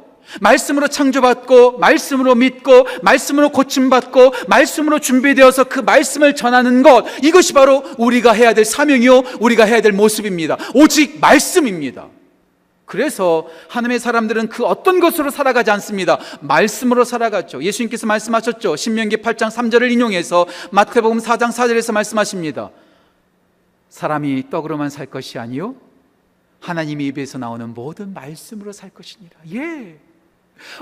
말씀으로 0.41 0.87
창조받고, 0.87 1.79
말씀으로 1.79 2.35
믿고, 2.37 2.87
말씀으로 3.03 3.49
고침받고, 3.49 4.35
말씀으로 4.47 5.01
준비되어서 5.01 5.65
그 5.65 5.81
말씀을 5.81 6.37
전하는 6.37 6.83
것. 6.83 7.05
이것이 7.23 7.53
바로 7.53 7.83
우리가 7.99 8.33
해야 8.33 8.53
될 8.53 8.65
사명이요. 8.65 9.23
우리가 9.41 9.65
해야 9.65 9.81
될 9.81 9.93
모습입니다. 9.93 10.57
오직 10.75 11.19
말씀입니다. 11.21 12.07
그래서 12.91 13.47
하나님의 13.69 14.01
사람들은 14.01 14.49
그 14.49 14.65
어떤 14.65 14.99
것으로 14.99 15.31
살아가지 15.31 15.71
않습니다. 15.71 16.19
말씀으로 16.41 17.05
살아갔죠. 17.05 17.63
예수님께서 17.63 18.05
말씀하셨죠. 18.09 18.75
신명기 18.75 19.19
8장 19.19 19.49
3절을 19.49 19.93
인용해서 19.93 20.47
마태복음 20.73 21.19
4장 21.19 21.53
4절에서 21.53 21.93
말씀하십니다. 21.93 22.73
사람이 23.91 24.51
떡으로만 24.51 24.91
살 24.91 25.07
것이 25.07 25.39
아니요 25.39 25.77
하나님의 26.59 27.07
입에서 27.07 27.39
나오는 27.39 27.73
모든 27.73 28.13
말씀으로 28.13 28.73
살 28.73 28.91
것이니라. 28.91 29.37
예. 29.55 29.97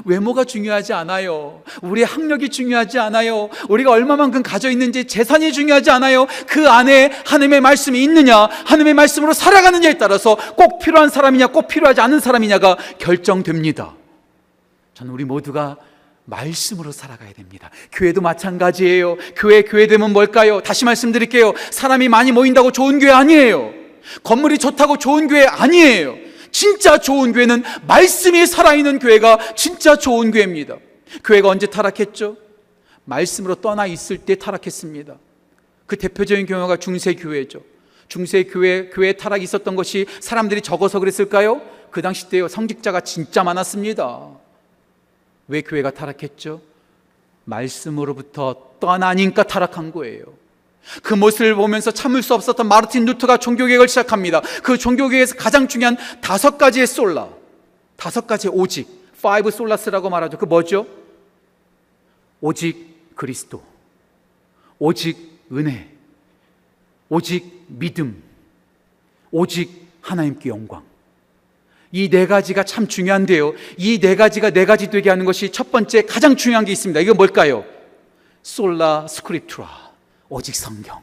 외모가 0.05 0.45
중요하지 0.45 0.93
않아요. 0.93 1.63
우리의 1.83 2.07
학력이 2.07 2.49
중요하지 2.49 2.99
않아요. 2.99 3.49
우리가 3.69 3.91
얼마만큼 3.91 4.43
가져 4.43 4.71
있는지 4.71 5.07
재산이 5.07 5.53
중요하지 5.53 5.91
않아요. 5.91 6.27
그 6.47 6.69
안에 6.69 7.11
하나님의 7.25 7.61
말씀이 7.61 8.03
있느냐, 8.03 8.37
하나님의 8.37 8.95
말씀으로 8.95 9.33
살아가느냐에 9.33 9.99
따라서 9.99 10.37
꼭 10.57 10.79
필요한 10.79 11.09
사람이냐, 11.09 11.49
꼭 11.49 11.69
필요하지 11.69 12.01
않은 12.01 12.21
사람이냐가 12.21 12.77
결정됩니다. 12.99 13.95
저는 14.95 15.13
우리 15.13 15.25
모두가 15.25 15.77
말씀으로 16.25 16.93
살아가야 16.93 17.33
됩니다. 17.33 17.71
교회도 17.93 18.21
마찬가지예요. 18.21 19.17
교회, 19.37 19.63
교회 19.63 19.87
되면 19.87 20.13
뭘까요? 20.13 20.61
다시 20.61 20.85
말씀드릴게요. 20.85 21.55
사람이 21.71 22.09
많이 22.09 22.33
모인다고 22.33 22.71
좋은 22.71 22.99
교회 22.99 23.11
아니에요. 23.11 23.73
건물이 24.23 24.59
좋다고 24.59 24.99
좋은 24.99 25.29
교회 25.29 25.47
아니에요. 25.47 26.28
진짜 26.51 26.99
좋은 26.99 27.33
교회는 27.33 27.63
말씀이 27.87 28.47
살아있는 28.47 28.99
교회가 28.99 29.55
진짜 29.55 29.97
좋은 29.97 30.31
교회입니다. 30.31 30.77
교회가 31.25 31.49
언제 31.49 31.67
타락했죠? 31.67 32.37
말씀으로 33.05 33.57
떠나 33.57 33.87
있을 33.87 34.19
때 34.19 34.35
타락했습니다. 34.35 35.17
그 35.87 35.97
대표적인 35.97 36.47
경우가 36.47 36.77
중세교회죠. 36.77 37.63
중세교회, 38.09 38.91
교회 38.91 39.13
타락이 39.13 39.45
있었던 39.45 39.77
것이 39.77 40.07
사람들이 40.21 40.61
적어서 40.63 40.99
그랬을까요? 41.01 41.63
그 41.91 42.03
당시 42.03 42.29
때 42.29 42.47
성직자가 42.47 43.01
진짜 43.01 43.43
많았습니다. 43.43 44.29
왜 45.49 45.63
교회가 45.63 45.91
타락했죠? 45.91 46.61
말씀으로부터 47.45 48.75
떠나니까 48.81 49.43
타락한 49.45 49.93
거예요. 49.93 50.25
그 51.03 51.15
모습을 51.15 51.55
보면서 51.55 51.91
참을 51.91 52.23
수 52.23 52.35
없었던 52.35 52.67
마르틴 52.67 53.05
루터가 53.05 53.37
종교개혁을 53.39 53.89
시작합니다. 53.89 54.41
그 54.63 54.79
종교개혁에서 54.79 55.37
가장 55.37 55.69
중요한 55.69 55.97
다섯 56.21 56.57
가지의 56.59 56.87
sola, 56.87 57.29
다섯 57.97 58.27
가지의 58.27 58.53
오직, 58.55 58.89
five 59.21 59.51
solas라고 59.51 60.09
말하죠. 60.11 60.39
그 60.39 60.45
뭐죠? 60.45 60.87
오직 62.41 63.15
그리스도, 63.15 63.63
오직 64.79 65.17
은혜, 65.53 65.91
오직 67.09 67.65
믿음, 67.67 68.23
오직 69.31 69.89
하나님께 70.01 70.49
영광. 70.51 70.87
이 71.91 72.09
네 72.11 72.27
가지가 72.27 72.65
참 72.65 72.87
중요한데요. 72.87 73.55
이 73.79 73.99
네 73.99 74.15
가지가 74.15 74.51
네 74.51 74.67
가지 74.67 74.91
되게 74.91 75.09
하는 75.11 75.25
것이 75.25 75.51
첫 75.51 75.73
번째 75.73 76.03
가장 76.03 76.37
중요한 76.37 76.65
게 76.65 76.73
있습니다. 76.73 77.01
이거 77.01 77.15
뭘까요? 77.15 77.65
솔라 78.43 79.07
스크립투라. 79.09 79.88
오직 80.29 80.55
성경. 80.55 81.01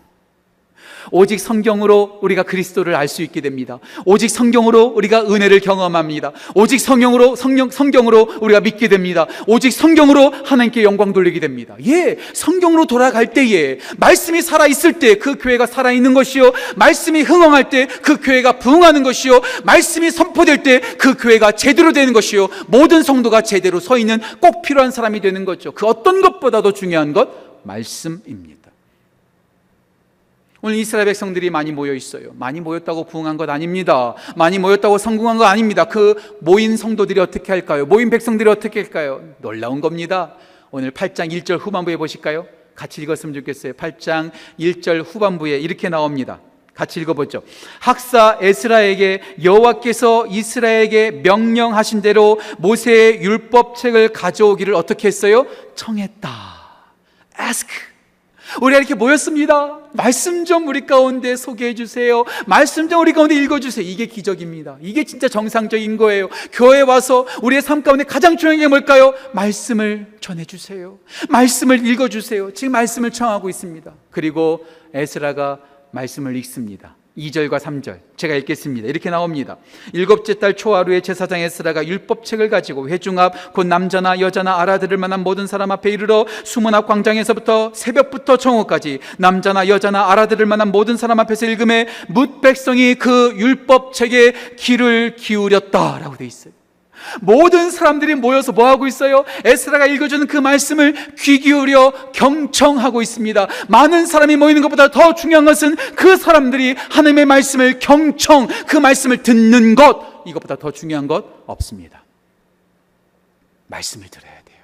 오직 1.12 1.40
성경으로 1.40 2.18
우리가 2.24 2.42
그리스도를 2.44 2.96
알 2.96 3.08
수 3.08 3.22
있게 3.22 3.40
됩니다. 3.40 3.78
오직 4.06 4.28
성경으로 4.28 4.86
우리가 4.86 5.22
은혜를 5.32 5.60
경험합니다. 5.60 6.32
오직 6.56 6.80
성경으로 6.80 7.36
성령 7.36 7.70
성경으로 7.70 8.38
우리가 8.42 8.60
믿게 8.62 8.88
됩니다. 8.88 9.28
오직 9.46 9.72
성경으로 9.72 10.34
하나님께 10.44 10.82
영광 10.84 11.14
돌리게 11.14 11.40
됩니다. 11.40 11.76
예, 11.86 12.18
성경으로 12.34 12.86
돌아갈 12.86 13.34
때에 13.34 13.78
말씀이 13.98 14.42
살아 14.42 14.66
있을 14.66 14.94
때 14.94 15.16
그 15.16 15.36
교회가 15.38 15.68
살아 15.68 15.92
있는 15.92 16.16
것이요. 16.16 16.52
말씀이 16.76 17.22
흥황할 17.22 17.70
때 17.70 17.88
그 18.02 18.20
교회가 18.20 18.54
부흥하는 18.60 19.04
것이요. 19.04 19.42
말씀이 19.64 20.10
선포될 20.10 20.64
때 20.64 20.82
그 20.98 21.16
교회가 21.16 21.52
제대로 21.52 21.94
되는 21.94 22.14
것이요. 22.14 22.48
모든 22.68 23.04
성도가 23.04 23.42
제대로 23.42 23.80
서 23.80 23.98
있는 24.00 24.20
꼭 24.42 24.64
필요한 24.64 24.90
사람이 24.90 25.22
되는 25.22 25.46
거죠. 25.46 25.72
그 25.72 25.86
어떤 25.86 26.22
것보다도 26.22 26.74
중요한 26.74 27.14
것 27.14 27.30
말씀입니다. 27.64 28.65
오늘 30.66 30.80
이스라엘 30.80 31.06
백성들이 31.06 31.52
많이 31.52 31.72
모여 31.72 31.94
있어요. 31.94 32.32
많이 32.34 32.60
모였다고 32.60 33.04
부흥한 33.04 33.38
것 33.38 33.48
아닙니다. 33.52 34.16
많이 34.36 34.58
모였다고 34.58 34.98
성공한 34.98 35.38
것 35.38 35.44
아닙니다. 35.44 35.86
그 35.86 36.16
모인 36.40 36.76
성도들이 36.76 37.20
어떻게 37.20 37.52
할까요? 37.52 37.86
모인 37.86 38.10
백성들이 38.10 38.50
어떻게 38.50 38.82
할까요? 38.82 39.22
놀라운 39.38 39.80
겁니다. 39.80 40.34
오늘 40.72 40.90
8장 40.90 41.32
1절 41.32 41.60
후반부에 41.60 41.98
보실까요? 41.98 42.48
같이 42.74 43.04
읽었으면 43.04 43.36
좋겠어요. 43.36 43.74
8장 43.74 44.32
1절 44.60 45.06
후반부에 45.06 45.60
이렇게 45.60 45.88
나옵니다. 45.88 46.40
같이 46.74 47.00
읽어보죠. 47.00 47.44
학사 47.80 48.40
에스라에게 48.42 49.22
여호와께서 49.44 50.26
이스라엘에게 50.26 51.12
명령하신 51.24 52.02
대로 52.02 52.40
모세의 52.58 53.22
율법책을 53.22 54.10
가져오기를 54.10 54.74
어떻게 54.74 55.10
했어요? 55.10 55.46
청했다. 55.76 56.28
ask. 57.40 57.70
우리가 58.64 58.80
이렇게 58.80 58.96
모였습니다. 58.96 59.85
말씀 59.96 60.46
좀 60.46 60.68
우리 60.68 60.86
가운데 60.86 61.36
소개해 61.36 61.76
주세요. 61.76 62.24
말씀 62.46 62.90
좀 62.90 63.02
우리 63.02 63.14
가운데 63.14 63.36
읽어 63.36 63.60
주세요. 63.60 63.86
이게 63.86 64.06
기적입니다. 64.06 64.78
이게 64.82 65.04
진짜 65.04 65.28
정상적인 65.28 65.98
거예요. 65.98 66.30
교회 66.52 66.82
와서 66.82 67.26
우리의 67.42 67.62
삶 67.62 67.84
가운데 67.84 68.04
가장 68.04 68.38
중요한 68.38 68.60
게 68.60 68.68
뭘까요? 68.68 69.14
말씀을 69.34 70.08
전해 70.20 70.46
주세요. 70.46 71.00
말씀을 71.30 71.86
읽어 71.86 72.10
주세요. 72.10 72.52
지금 72.54 72.72
말씀을 72.74 73.12
청하고 73.12 73.50
있습니다. 73.50 73.94
그리고 74.12 74.66
에스라가 74.94 75.60
말씀을 75.92 76.36
읽습니다. 76.38 76.96
2절과 77.18 77.60
3절 77.60 78.00
제가 78.18 78.36
읽겠습니다. 78.36 78.88
이렇게 78.88 79.10
나옵니다. 79.10 79.58
일곱째 79.94 80.34
달 80.36 80.56
초하루에 80.56 81.02
제사장 81.02 81.40
에스라가 81.40 81.86
율법책을 81.86 82.50
가지고 82.50 82.90
회중 82.90 83.20
앞 83.20 83.34
곧 83.54 83.68
남자나 83.68 84.20
여자나 84.20 84.60
알아들을 84.62 84.98
만한 84.98 85.24
모든 85.24 85.48
사람 85.48 85.72
앞에 85.72 85.90
이르러 85.90 86.26
수문 86.44 86.74
앞 86.76 86.88
광장에서부터 86.88 87.72
새벽부터 87.74 88.38
정오까지 88.38 89.00
남자나 89.18 89.68
여자나 89.68 90.12
알아들을 90.12 90.46
만한 90.46 90.72
모든 90.72 90.98
사람 90.98 91.20
앞에서 91.20 91.46
읽음에 91.46 91.88
뭇 92.10 92.42
백성이 92.42 92.96
그 92.96 93.34
율법책에 93.38 94.56
귀를 94.58 95.16
기울였다라고 95.16 96.18
돼 96.18 96.26
있어요. 96.26 96.55
모든 97.22 97.70
사람들이 97.70 98.16
모여서 98.16 98.52
뭐 98.52 98.68
하고 98.68 98.88
있어요? 98.88 99.26
에스라가 99.44 99.86
읽어주는 99.86 100.28
그 100.28 100.38
말씀을 100.38 101.16
귀 101.18 101.40
기울여 101.40 102.12
경청하고 102.14 103.02
있습니다. 103.02 103.48
많은 103.68 104.06
사람이 104.06 104.36
모이는 104.36 104.62
것보다 104.62 104.92
더 104.92 105.14
중요한 105.16 105.46
것은 105.46 105.76
그 105.96 106.18
사람들이 106.18 106.76
하나님의 106.90 107.26
말씀을 107.26 107.80
경청, 107.80 108.48
그 108.68 108.78
말씀을 108.78 109.24
듣는 109.24 109.76
것, 109.76 110.24
이것보다 110.26 110.56
더 110.56 110.72
중요한 110.72 111.08
것 111.08 111.26
없습니다. 111.46 112.04
말씀을 113.68 114.08
들어야 114.10 114.34
돼요. 114.46 114.60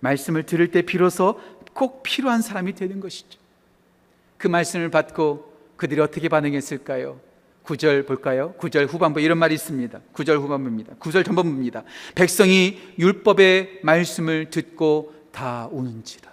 말씀을 0.00 0.44
들을 0.44 0.70
때 0.70 0.82
비로소 0.82 1.40
꼭 1.72 2.02
필요한 2.02 2.42
사람이 2.42 2.74
되는 2.74 3.00
것이죠. 3.00 3.38
그 4.36 4.48
말씀을 4.48 4.90
받고 4.90 5.52
그들이 5.76 6.00
어떻게 6.00 6.28
반응했을까요? 6.28 7.20
9절 7.68 8.06
볼까요? 8.06 8.54
9절 8.58 8.88
후반부 8.88 9.20
이런 9.20 9.36
말이 9.36 9.54
있습니다. 9.54 10.00
9절 10.14 10.40
후반부입니다. 10.40 10.94
9절 10.94 11.24
전반부입니다. 11.24 11.84
백성이 12.14 12.78
율법의 12.98 13.80
말씀을 13.82 14.48
듣고 14.50 15.12
다 15.30 15.68
우는지라. 15.70 16.30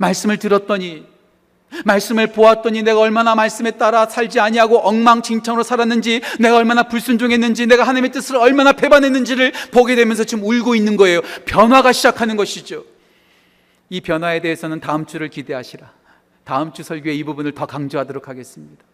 말씀을 0.00 0.38
들었더니 0.38 1.06
말씀을 1.84 2.32
보았더니 2.32 2.82
내가 2.82 3.00
얼마나 3.00 3.34
말씀에 3.34 3.72
따라 3.72 4.06
살지 4.06 4.40
아니하고 4.40 4.80
엉망진창으로 4.80 5.62
살았는지 5.62 6.20
내가 6.40 6.56
얼마나 6.56 6.82
불순종했는지 6.82 7.66
내가 7.66 7.84
하나님의 7.84 8.10
뜻을 8.10 8.36
얼마나 8.36 8.72
배반했는지를 8.72 9.52
보게 9.70 9.94
되면서 9.94 10.24
지금 10.24 10.44
울고 10.44 10.74
있는 10.74 10.96
거예요. 10.96 11.20
변화가 11.46 11.92
시작하는 11.92 12.36
것이죠. 12.36 12.84
이 13.88 14.00
변화에 14.00 14.40
대해서는 14.40 14.80
다음 14.80 15.06
주를 15.06 15.28
기대하시라. 15.28 15.90
다음 16.44 16.72
주 16.72 16.82
설교에 16.82 17.14
이 17.14 17.22
부분을 17.24 17.52
더 17.52 17.66
강조하도록 17.66 18.28
하겠습니다. 18.28 18.84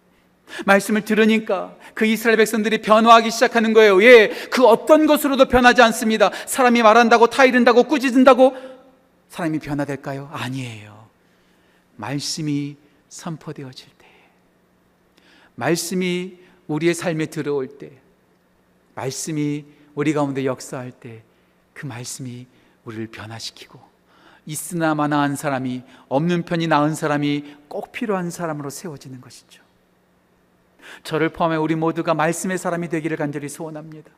말씀을 0.67 1.05
들으니까 1.05 1.77
그 1.95 2.05
이스라엘 2.07 2.37
백성들이 2.37 2.83
변화하기 2.83 3.31
시작하는 3.31 3.73
거예요. 3.73 4.03
예, 4.03 4.29
그 4.51 4.65
어떤 4.65 5.07
것으로도 5.07 5.47
변하지 5.47 5.83
않습니다. 5.83 6.31
사람이 6.47 6.83
말한다고 6.83 7.29
타이른다고 7.29 7.85
꾸짖은다고 7.85 8.57
사람이 9.29 9.59
변화될까요? 9.59 10.31
아니에요. 10.33 11.09
말씀이 11.97 12.77
선포되어질 13.09 13.89
때, 13.99 14.07
말씀이 15.57 16.39
우리의 16.67 16.95
삶에 16.95 17.27
들어올 17.27 17.79
때, 17.79 17.91
말씀이 18.95 19.65
우리 19.95 20.13
가운데 20.13 20.45
역사할 20.45 20.93
때, 20.93 21.23
그 21.75 21.87
말씀이 21.87 22.47
우리를 22.85 23.09
변화시키고 23.09 23.81
있으나 24.47 24.95
마나한 24.95 25.37
사람이 25.37 25.83
없는 26.09 26.45
편이 26.45 26.69
나은 26.69 26.95
사람이 26.95 27.57
꼭 27.69 27.93
필요한 27.93 28.31
사람으로 28.31 28.71
세워지는 28.71 29.21
것이죠. 29.21 29.63
저를 31.05 31.29
포함해 31.31 31.57
우리 31.57 31.75
모두가 31.75 32.15
말씀의 32.15 32.59
사람이 32.59 32.89
되기를 32.89 33.17
간절히 33.17 33.49
소원합니다. 33.49 34.11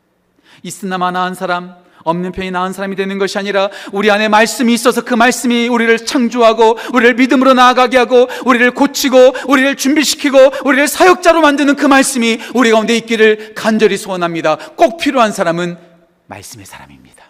있으나 0.62 0.98
마나한 0.98 1.34
사람, 1.34 1.74
없는 2.02 2.32
편이 2.32 2.50
나은 2.50 2.72
사람이 2.72 2.96
되는 2.96 3.18
것이 3.18 3.38
아니라 3.38 3.70
우리 3.92 4.10
안에 4.10 4.28
말씀이 4.28 4.72
있어서 4.72 5.04
그 5.04 5.14
말씀이 5.14 5.68
우리를 5.68 6.04
창조하고 6.04 6.78
우리를 6.94 7.14
믿음으로 7.14 7.54
나아가게 7.54 7.98
하고 7.98 8.28
우리를 8.46 8.70
고치고 8.72 9.34
우리를 9.48 9.76
준비시키고 9.76 10.38
우리를 10.64 10.88
사역자로 10.88 11.40
만드는 11.40 11.76
그 11.76 11.86
말씀이 11.86 12.40
우리 12.54 12.70
가운데 12.70 12.96
있기를 12.96 13.54
간절히 13.54 13.96
소원합니다. 13.96 14.56
꼭 14.76 14.98
필요한 14.98 15.32
사람은 15.32 15.78
말씀의 16.26 16.66
사람입니다. 16.66 17.24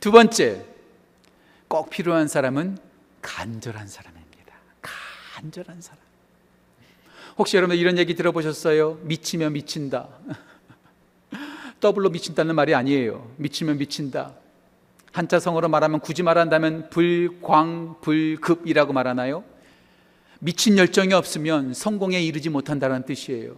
두 0.00 0.10
번째, 0.10 0.64
꼭 1.68 1.90
필요한 1.90 2.28
사람은 2.28 2.78
간절한 3.22 3.88
사람입니다. 3.88 4.54
간절한 4.82 5.80
사람. 5.80 6.05
혹시 7.38 7.56
여러분 7.56 7.76
이런 7.76 7.98
얘기 7.98 8.14
들어보셨어요? 8.14 9.00
미치면 9.02 9.52
미친다. 9.52 10.08
더블로 11.80 12.08
미친다는 12.10 12.54
말이 12.54 12.74
아니에요. 12.74 13.30
미치면 13.36 13.76
미친다. 13.76 14.32
한자 15.12 15.38
성어로 15.38 15.68
말하면 15.68 16.00
굳이 16.00 16.22
말한다면 16.22 16.88
불광불급이라고 16.90 18.94
말하나요? 18.94 19.44
미친 20.38 20.78
열정이 20.78 21.12
없으면 21.12 21.74
성공에 21.74 22.22
이르지 22.22 22.48
못한다는 22.48 23.04
뜻이에요. 23.04 23.56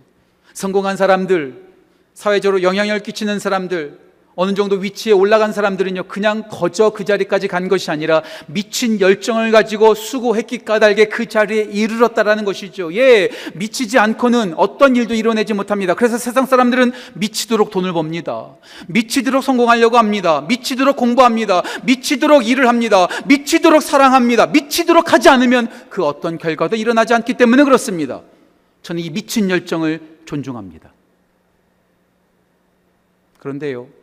성공한 0.55 0.97
사람들, 0.97 1.69
사회적으로 2.15 2.63
영향을 2.63 3.01
끼치는 3.01 3.39
사람들, 3.39 4.08
어느 4.41 4.55
정도 4.55 4.77
위치에 4.77 5.13
올라간 5.13 5.53
사람들은요, 5.53 6.05
그냥 6.05 6.45
거저 6.49 6.91
그 6.91 7.05
자리까지 7.05 7.49
간 7.49 7.67
것이 7.67 7.91
아니라 7.91 8.23
미친 8.47 9.01
열정을 9.01 9.51
가지고 9.51 9.97
수고했기 9.97 10.59
까닭에 10.59 11.07
그 11.07 11.27
자리에 11.27 11.63
이르렀다라는 11.63 12.45
것이죠. 12.45 12.95
예, 12.95 13.31
미치지 13.55 13.99
않고는 13.99 14.55
어떤 14.57 14.95
일도 14.95 15.15
이뤄내지 15.15 15.55
못합니다. 15.55 15.95
그래서 15.95 16.19
세상 16.19 16.47
사람들은 16.47 16.93
미치도록 17.15 17.73
돈을 17.73 17.93
법니다. 17.93 18.55
미치도록 18.87 19.43
성공하려고 19.43 19.99
합니다. 19.99 20.43
미치도록 20.43 20.97
공부합니다. 20.97 21.65
미치도록 21.83 22.47
일을 22.47 22.69
합니다. 22.69 23.09
미치도록 23.27 23.83
사랑합니다. 23.83 24.47
미치도록 24.47 25.13
하지 25.13 25.29
않으면 25.31 25.69
그 25.89 26.05
어떤 26.05 26.39
결과도 26.39 26.77
일어나지 26.77 27.13
않기 27.13 27.35
때문에 27.35 27.65
그렇습니다. 27.65 28.23
저는 28.83 29.03
이 29.03 29.11
미친 29.11 29.51
열정을 29.51 30.21
존중합니다. 30.27 30.93
그런데요, 33.41 33.98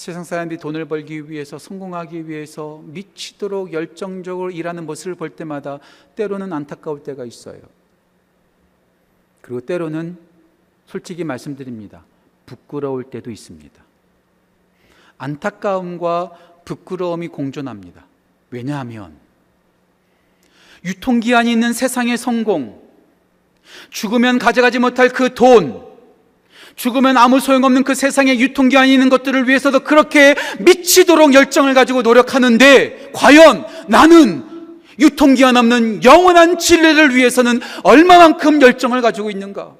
세상 0.00 0.24
사람들이 0.24 0.58
돈을 0.58 0.86
벌기 0.86 1.28
위해서 1.28 1.58
성공하기 1.58 2.26
위해서 2.26 2.80
미치도록 2.86 3.74
열정적으로 3.74 4.50
일하는 4.50 4.86
모습을 4.86 5.14
볼 5.14 5.28
때마다 5.28 5.78
때로는 6.16 6.54
안타까울 6.54 7.02
때가 7.02 7.26
있어요. 7.26 7.60
그리고 9.42 9.60
때로는 9.60 10.16
솔직히 10.86 11.22
말씀드립니다. 11.22 12.02
부끄러울 12.46 13.04
때도 13.10 13.30
있습니다. 13.30 13.84
안타까움과 15.18 16.30
부끄러움이 16.64 17.28
공존합니다. 17.28 18.06
왜냐하면 18.48 19.18
유통기한이 20.82 21.52
있는 21.52 21.74
세상의 21.74 22.16
성공, 22.16 22.88
죽으면 23.90 24.38
가져가지 24.38 24.78
못할 24.78 25.10
그 25.10 25.34
돈, 25.34 25.89
죽으면 26.80 27.18
아무 27.18 27.40
소용없는 27.40 27.84
그 27.84 27.94
세상에 27.94 28.38
유통기한이 28.38 28.90
있는 28.90 29.10
것들을 29.10 29.46
위해서도 29.46 29.80
그렇게 29.80 30.34
미치도록 30.60 31.34
열정을 31.34 31.74
가지고 31.74 32.00
노력하는데 32.00 33.10
과연 33.12 33.66
나는 33.86 34.80
유통기한 34.98 35.58
없는 35.58 36.02
영원한 36.04 36.58
진리를 36.58 37.14
위해서는 37.14 37.60
얼마만큼 37.84 38.62
열정을 38.62 39.02
가지고 39.02 39.30
있는가? 39.30 39.76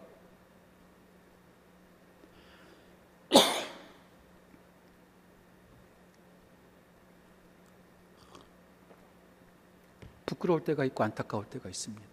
부끄러울 10.26 10.62
때가 10.64 10.84
있고 10.84 11.02
안타까울 11.02 11.46
때가 11.46 11.70
있습니다. 11.70 12.09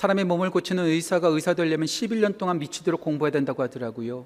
사람의 0.00 0.24
몸을 0.24 0.48
고치는 0.48 0.86
의사가 0.86 1.28
의사 1.28 1.52
되려면 1.52 1.86
11년 1.86 2.38
동안 2.38 2.58
미치도록 2.58 3.02
공부해야 3.02 3.32
된다고 3.32 3.62
하더라고요. 3.62 4.24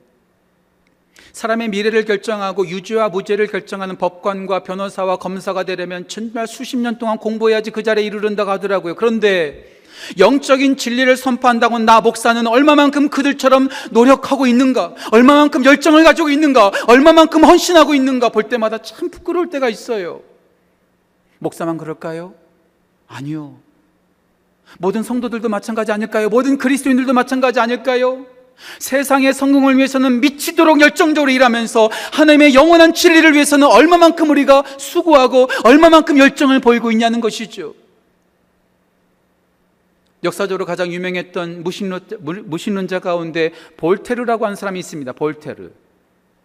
사람의 1.33 1.71
미래를 1.71 2.05
결정하고 2.05 2.69
유죄와 2.69 3.09
무죄를 3.09 3.49
결정하는 3.49 3.97
법관과 3.97 4.63
변호사와 4.63 5.17
검사가 5.17 5.65
되려면 5.65 6.07
정말 6.07 6.47
수십 6.47 6.77
년 6.77 6.99
동안 6.99 7.19
공부해야지 7.19 7.73
그 7.73 7.83
자리에 7.83 8.05
이르른다고 8.05 8.53
하더라고요. 8.53 8.95
그런데 8.95 9.81
영적인 10.17 10.77
진리를 10.77 11.17
선포한다고 11.17 11.81
나 11.81 12.01
목사는 12.01 12.47
얼마만큼 12.47 13.09
그들처럼 13.09 13.69
노력하고 13.91 14.47
있는가? 14.47 14.95
얼마만큼 15.11 15.65
열정을 15.65 16.05
가지고 16.05 16.31
있는가? 16.31 16.71
얼마만큼 16.87 17.43
헌신하고 17.43 17.97
있는가? 17.97 18.29
볼 18.29 18.45
때마다 18.45 18.79
참 18.79 19.11
부끄러울 19.11 19.51
때가 19.51 19.69
있어요. 19.69 20.23
목사만 21.41 21.79
그럴까요? 21.79 22.35
아니요. 23.09 23.64
모든 24.79 25.03
성도들도 25.03 25.49
마찬가지 25.49 25.93
아닐까요? 25.93 26.29
모든 26.29 26.59
그리스도인들도 26.59 27.13
마찬가지 27.13 27.61
아닐까요? 27.61 28.27
세상의 28.79 29.35
성공을 29.35 29.77
위해서는 29.77 30.21
미치도록 30.21 30.81
열정적으로 30.81 31.31
일하면서 31.31 31.91
하나님의 32.13 32.55
영원한 32.55 32.95
진리를 32.95 33.35
위해서는 33.35 33.67
얼마만큼 33.67 34.31
우리가 34.31 34.65
수고하고 34.79 35.49
얼마만큼 35.65 36.19
열정을 36.19 36.61
보이고 36.61 36.93
있냐는 36.93 37.21
것이죠. 37.21 37.75
역사적으로 40.23 40.65
가장 40.65 40.91
유명했던 40.91 41.63
무신론자, 41.63 42.17
무신론자 42.21 43.01
가운데 43.01 43.53
볼테르라고 43.77 44.47
하는 44.47 44.57
사람이 44.57 44.79
있습니다. 44.79 45.13
볼테르. 45.13 45.71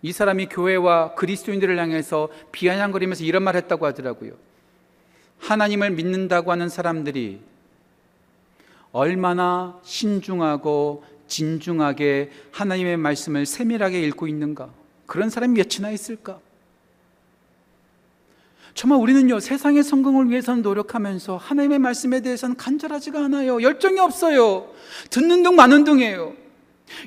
이 0.01 0.11
사람이 0.11 0.47
교회와 0.47 1.15
그리스도인들을 1.15 1.77
향해서 1.77 2.29
비아냥거리면서 2.51 3.23
이런 3.23 3.43
말 3.43 3.55
했다고 3.55 3.85
하더라고요. 3.85 4.31
하나님을 5.39 5.91
믿는다고 5.91 6.51
하는 6.51 6.67
사람들이 6.67 7.39
얼마나 8.91 9.79
신중하고 9.83 11.03
진중하게 11.27 12.31
하나님의 12.51 12.97
말씀을 12.97 13.45
세밀하게 13.45 14.01
읽고 14.07 14.27
있는가? 14.27 14.69
그런 15.05 15.29
사람이 15.29 15.53
몇이나 15.61 15.91
있을까? 15.91 16.39
정말 18.73 18.99
우리는요, 18.99 19.39
세상의 19.39 19.83
성공을 19.83 20.29
위해서는 20.29 20.61
노력하면서 20.61 21.37
하나님의 21.37 21.79
말씀에 21.79 22.21
대해서는 22.21 22.55
간절하지가 22.55 23.25
않아요. 23.25 23.61
열정이 23.61 23.99
없어요. 23.99 24.71
듣는 25.09 25.43
둥 25.43 25.55
마는 25.55 25.83
둥이에요. 25.83 26.33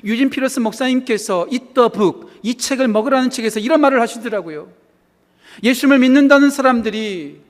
유진 0.03 0.29
피러스 0.29 0.59
목사님께서 0.59 1.47
Book, 1.73 2.27
이 2.43 2.55
책을 2.55 2.87
먹으라는 2.87 3.29
책에서 3.29 3.59
이런 3.59 3.81
말을 3.81 4.01
하시더라고요. 4.01 4.71
예수님을 5.63 5.99
믿는다는 5.99 6.49
사람들이 6.49 7.41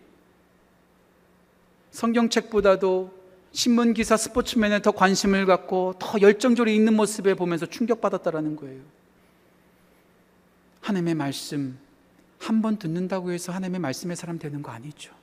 성경책보다도 1.92 3.23
신문 3.54 3.94
기사 3.94 4.18
스포츠맨에 4.18 4.82
더 4.82 4.92
관심을 4.92 5.46
갖고 5.46 5.94
더 6.00 6.20
열정적으로 6.20 6.72
읽는 6.72 6.96
모습에 6.96 7.36
보면서 7.36 7.66
충격받았다라는 7.68 8.56
거예요. 8.56 8.82
하나님의 10.82 11.16
말씀 11.16 11.78
한 12.40 12.62
번 12.62 12.78
듣는다고 12.78 13.32
해서 13.32 13.54
하나님의 13.54 13.80
말씀의 13.80 14.18
사람 14.18 14.38
되는 14.38 14.62
거 14.62 14.72
아니죠. 14.72 15.14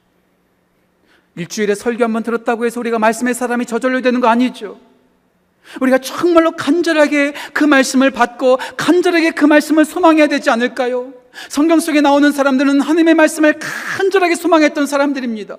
일주일에 1.36 1.74
설교 1.74 2.02
한 2.04 2.12
번 2.12 2.22
들었다고 2.22 2.64
해서 2.64 2.80
우리가 2.80 2.98
말씀의 2.98 3.34
사람이 3.34 3.66
저절로 3.66 4.00
되는 4.00 4.20
거 4.20 4.28
아니죠. 4.28 4.80
우리가 5.80 5.98
정말로 5.98 6.52
간절하게 6.52 7.34
그 7.52 7.64
말씀을 7.64 8.10
받고 8.10 8.58
간절하게 8.76 9.32
그 9.32 9.44
말씀을 9.44 9.84
소망해야 9.84 10.28
되지 10.28 10.48
않을까요? 10.50 11.12
성경 11.48 11.78
속에 11.78 12.00
나오는 12.00 12.32
사람들은 12.32 12.80
하나님의 12.80 13.14
말씀을 13.14 13.58
간절하게 13.58 14.34
소망했던 14.36 14.86
사람들입니다. 14.86 15.58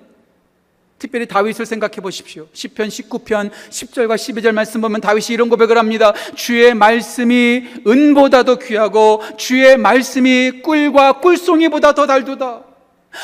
특별히 1.02 1.26
다윗을 1.26 1.66
생각해 1.66 1.96
보십시오. 1.96 2.46
10편 2.54 2.86
19편 2.86 3.50
10절과 3.70 4.14
12절 4.14 4.52
말씀 4.52 4.80
보면 4.80 5.00
다윗이 5.00 5.30
이런 5.30 5.48
고백을 5.48 5.76
합니다. 5.76 6.12
주의 6.36 6.72
말씀이 6.74 7.64
은보다도 7.84 8.60
귀하고 8.60 9.20
주의 9.36 9.76
말씀이 9.76 10.62
꿀과 10.62 11.14
꿀송이보다 11.14 11.94
더 11.94 12.06
달도다. 12.06 12.66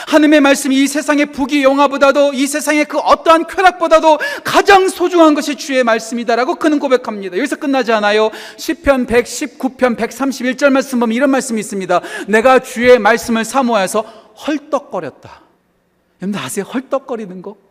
하나님의 0.08 0.40
말씀이 0.40 0.82
이 0.82 0.88
세상의 0.88 1.26
부귀 1.26 1.62
영화보다도 1.62 2.34
이 2.34 2.48
세상의 2.48 2.86
그 2.86 2.98
어떠한 2.98 3.46
쾌락보다도 3.46 4.18
가장 4.42 4.88
소중한 4.88 5.34
것이 5.34 5.54
주의 5.54 5.82
말씀이다라고 5.84 6.56
그는 6.56 6.80
고백합니다. 6.80 7.38
여기서 7.38 7.56
끝나지 7.56 7.92
않아요. 7.92 8.30
10편 8.56 9.06
119편 9.06 9.96
131절 9.96 10.70
말씀 10.70 10.98
보면 10.98 11.14
이런 11.14 11.30
말씀이 11.30 11.60
있습니다. 11.60 12.00
내가 12.26 12.58
주의 12.58 12.98
말씀을 12.98 13.44
사모해서 13.44 14.00
헐떡거렸다. 14.46 15.42
여러분들 16.20 16.44
아세요? 16.44 16.64
헐떡거리는 16.64 17.40
거? 17.40 17.67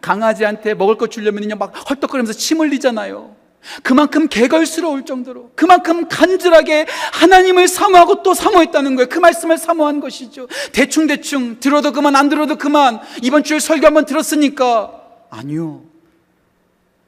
강아지한테 0.00 0.74
먹을 0.74 0.96
거 0.96 1.06
주려면요 1.06 1.56
막 1.56 1.72
헐떡거리면서 1.90 2.32
침 2.38 2.60
흘리잖아요. 2.60 3.36
그만큼 3.82 4.28
개걸스러울 4.28 5.04
정도로 5.04 5.52
그만큼 5.54 6.08
간절하게 6.08 6.86
하나님을 7.12 7.68
사모하고 7.68 8.22
또 8.22 8.32
사모했다는 8.32 8.96
거예요. 8.96 9.08
그 9.08 9.18
말씀을 9.18 9.58
사모한 9.58 10.00
것이죠. 10.00 10.48
대충 10.72 11.06
대충 11.06 11.58
들어도 11.60 11.92
그만 11.92 12.16
안 12.16 12.28
들어도 12.28 12.56
그만 12.56 13.00
이번 13.22 13.44
주에 13.44 13.58
설교 13.58 13.86
한번 13.86 14.06
들었으니까 14.06 15.02
아니요. 15.30 15.82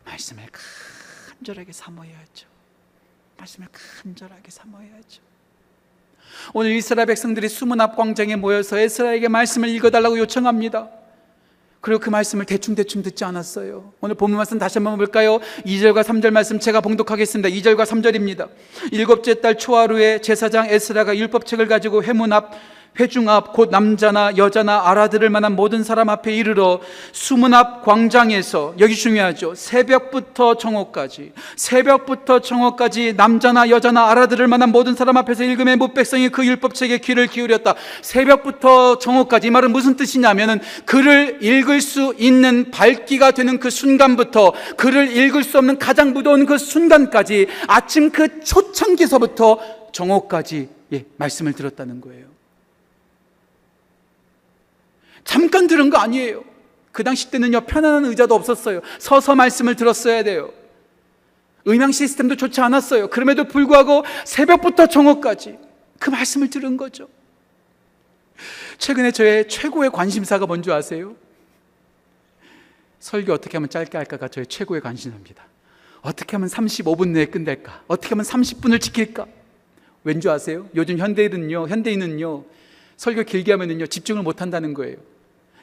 말씀을 0.05 0.45
간절하게 1.39 1.73
사모해야죠. 1.73 2.47
말씀을 3.39 3.69
간절하게 4.03 4.51
사모해야죠. 4.51 5.23
오늘 6.53 6.73
이스라엘 6.73 7.07
백성들이 7.07 7.49
수문 7.49 7.81
앞 7.81 7.97
광장에 7.97 8.37
모여서 8.37 8.79
에스라에게 8.79 9.29
말씀을 9.29 9.69
읽어달라고 9.69 10.19
요청합니다. 10.19 10.89
그리고 11.81 11.99
그 11.99 12.11
말씀을 12.11 12.45
대충대충 12.45 13.03
듣지 13.03 13.25
않았어요. 13.25 13.93
오늘 14.01 14.15
본문 14.15 14.37
말씀 14.37 14.59
다시 14.59 14.79
한번 14.79 14.97
볼까요? 14.99 15.39
2절과 15.65 16.03
3절 16.03 16.31
말씀 16.31 16.61
제가 16.61 16.83
봉독하겠습니다. 16.83 17.49
2절과 17.49 17.87
3절입니다. 17.87 18.49
일곱째 18.93 19.41
달 19.41 19.57
초하루에 19.57 20.21
제사장 20.21 20.69
에스라가 20.69 21.17
율법책을 21.17 21.69
가지고 21.69 22.03
회문 22.03 22.33
앞 22.33 22.53
회중 22.99 23.29
앞 23.29 23.51
곧 23.53 23.69
남자나 23.71 24.39
여자나 24.39 24.89
알아들을 24.89 25.29
만한 25.29 25.55
모든 25.55 25.83
사람 25.83 26.09
앞에 26.09 26.35
이르러 26.35 26.81
수문 27.13 27.53
앞 27.53 27.85
광장에서 27.85 28.75
여기 28.79 28.95
중요하죠. 28.95 29.55
새벽부터 29.55 30.55
정오까지 30.55 31.33
새벽부터 31.57 32.41
정오까지 32.41 33.15
남자나 33.19 33.69
여자나 33.69 34.11
알아들을 34.11 34.47
만한 34.47 34.71
모든 34.71 34.95
사람 34.95 35.19
앞에서 35.19 35.45
읽음에 35.45 35.77
못 35.77 35.93
백성이 35.93 36.31
그 36.31 36.47
율법책에 36.47 36.99
귀를 36.99 37.27
기울였다. 37.27 37.75
새벽부터 38.03 38.99
정오까지 38.99 39.49
이 39.49 39.51
말은 39.51 39.73
무슨 39.73 39.97
뜻이냐면은 39.97 40.61
글을 40.87 41.39
읽을 41.43 41.81
수 41.81 42.15
있는 42.19 42.71
밝기가 42.71 43.33
되는 43.33 43.59
그 43.59 43.69
순간부터 43.69 44.55
글을 44.79 45.17
읽을 45.17 45.45
수 45.45 45.59
없는 45.59 45.79
가장 45.79 46.13
무더운 46.13 46.47
그 46.47 46.57
순간까지 46.57 47.47
아침 47.67 48.11
그 48.11 48.41
초창기서부터 48.43 49.59
정오까지 49.93 50.69
예, 50.93 51.05
말씀을 51.17 51.53
들었다는 51.53 52.01
거예요. 52.01 52.30
잠깐 55.25 55.67
들은 55.67 55.91
거 55.91 55.99
아니에요. 55.99 56.45
그 56.93 57.05
당시 57.05 57.31
때는요, 57.31 57.63
편안한 57.63 58.05
의자도 58.07 58.35
없었어요. 58.35 58.81
서서 58.99 59.35
말씀을 59.35 59.77
들었어야 59.77 60.23
돼요. 60.23 60.53
음향 61.69 61.93
시스템도 61.93 62.37
좋지 62.37 62.61
않았어요. 62.61 63.09
그럼에도 63.09 63.45
불구하고 63.45 64.05
새벽부터 64.25 64.87
정오까지 64.87 65.59
그 65.99 66.11
말씀을 66.11 66.51
들은 66.51 66.77
거죠. 66.77 67.09
최근에 68.79 69.13
저의 69.13 69.47
최고의 69.49 69.91
관심사가 69.91 70.47
뭔지 70.47 70.73
아세요? 70.73 71.15
설교 72.99 73.33
어떻게 73.33 73.57
하면 73.57 73.69
짧게 73.69 73.97
할까가 73.97 74.29
저의 74.29 74.47
최고의 74.47 74.81
관심사입니다. 74.81 75.45
어떻게 76.01 76.37
하면 76.37 76.49
35분 76.49 77.09
내에 77.09 77.27
끝낼까? 77.27 77.85
어떻게 77.87 78.11
하면 78.11 78.25
30분을 78.25 78.81
지킬까? 78.81 79.27
왠지 80.03 80.29
아세요? 80.31 80.69
요즘 80.75 80.97
현대인은요, 80.97 81.69
현대인은요, 81.69 82.45
설교 82.97 83.25
길게 83.25 83.53
하면은요, 83.53 83.87
집중을 83.87 84.23
못 84.23 84.41
한다는 84.41 84.73
거예요. 84.73 84.97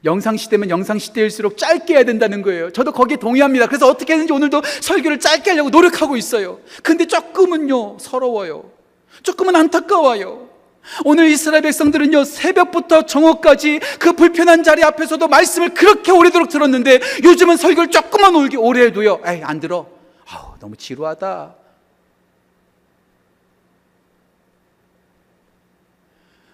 영상 0.05 0.37
시대면 0.37 0.69
영상 0.69 0.99
시대일수록 0.99 1.57
짧게 1.57 1.95
해야 1.95 2.03
된다는 2.03 2.41
거예요. 2.41 2.71
저도 2.71 2.91
거기에 2.91 3.17
동의합니다. 3.17 3.67
그래서 3.67 3.87
어떻게 3.87 4.13
했는지 4.13 4.31
오늘도 4.33 4.61
설교를 4.81 5.19
짧게 5.19 5.51
하려고 5.51 5.69
노력하고 5.69 6.17
있어요. 6.17 6.59
근데 6.83 7.05
조금은요, 7.05 7.97
서러워요. 7.99 8.71
조금은 9.23 9.55
안타까워요. 9.55 10.47
오늘 11.03 11.27
이스라엘 11.27 11.63
백성들은요, 11.63 12.23
새벽부터 12.23 13.05
정오까지 13.05 13.79
그 13.99 14.13
불편한 14.13 14.63
자리 14.63 14.83
앞에서도 14.83 15.27
말씀을 15.27 15.73
그렇게 15.73 16.11
오래도록 16.11 16.49
들었는데 16.49 16.99
요즘은 17.23 17.57
설교를 17.57 17.91
조금만 17.91 18.35
오래 18.35 18.85
해도요, 18.85 19.21
에이, 19.25 19.41
안 19.43 19.59
들어. 19.59 19.87
아우, 20.27 20.57
너무 20.59 20.77
지루하다. 20.77 21.55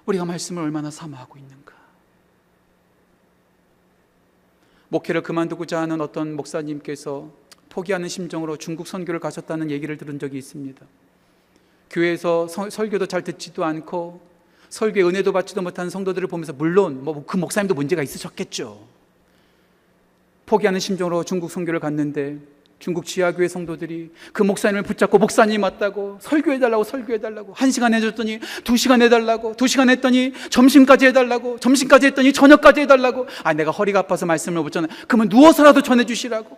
우리가 0.06 0.26
말씀을 0.26 0.64
얼마나 0.64 0.90
사모하고 0.90 1.38
있는가. 1.38 1.73
목회를 4.94 5.24
그만두고자 5.24 5.82
하는 5.82 6.02
어떤 6.02 6.36
목사님께서 6.36 7.28
포기하는 7.70 8.08
심정으로 8.08 8.58
중국 8.58 8.86
선교를 8.86 9.20
가셨다는 9.20 9.72
얘기를 9.72 9.98
들은 9.98 10.20
적이 10.20 10.38
있습니다. 10.38 10.86
교회에서 11.90 12.48
서- 12.48 12.70
설교도 12.70 13.08
잘 13.08 13.24
듣지도 13.24 13.66
않고 13.66 14.22
설교에 14.70 15.02
은혜도 15.04 15.32
받지도 15.34 15.64
못한 15.64 15.90
성도들을 15.90 16.28
보면서 16.28 16.54
물론 16.54 17.04
뭐 17.04 17.26
그 17.26 17.38
목사님도 17.38 17.74
문제가 17.74 18.04
있으셨겠죠. 18.04 18.88
포기하는 20.46 20.80
심정으로 20.80 21.24
중국 21.24 21.50
선교를 21.50 21.80
갔는데 21.80 22.38
중국 22.84 23.06
지하교회 23.06 23.48
성도들이 23.48 24.10
그 24.34 24.44
목사님을 24.44 24.84
붙잡고 24.84 25.18
목사님 25.18 25.62
맞다고 25.62 26.18
설교해달라고 26.20 26.84
설교해달라고 26.84 27.54
한 27.54 27.72
시간 27.72 27.94
해줬더니 27.94 28.42
두 28.66 28.76
시간 28.76 29.02
해달라고 29.02 29.56
두 29.56 29.68
시간 29.68 29.90
했더니 29.90 30.34
점심까지 30.50 31.06
해달라고 31.06 31.60
점심까지 31.60 32.08
했더니 32.08 32.34
저녁까지 32.34 32.82
해달라고. 32.82 33.28
아 33.44 33.54
내가 33.54 33.72
허리가 33.72 34.00
아파서 34.00 34.26
말씀을 34.26 34.62
못 34.62 34.72
전해. 34.72 34.90
그러면 35.08 35.30
누워서라도 35.30 35.82
전해주시라고. 35.82 36.58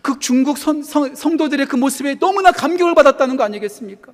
그 0.00 0.20
중국 0.20 0.58
성, 0.58 0.84
성, 0.84 1.12
성도들의 1.12 1.66
그 1.66 1.74
모습에 1.74 2.20
너무나 2.20 2.52
감격을 2.52 2.94
받았다는 2.94 3.36
거 3.36 3.42
아니겠습니까? 3.42 4.12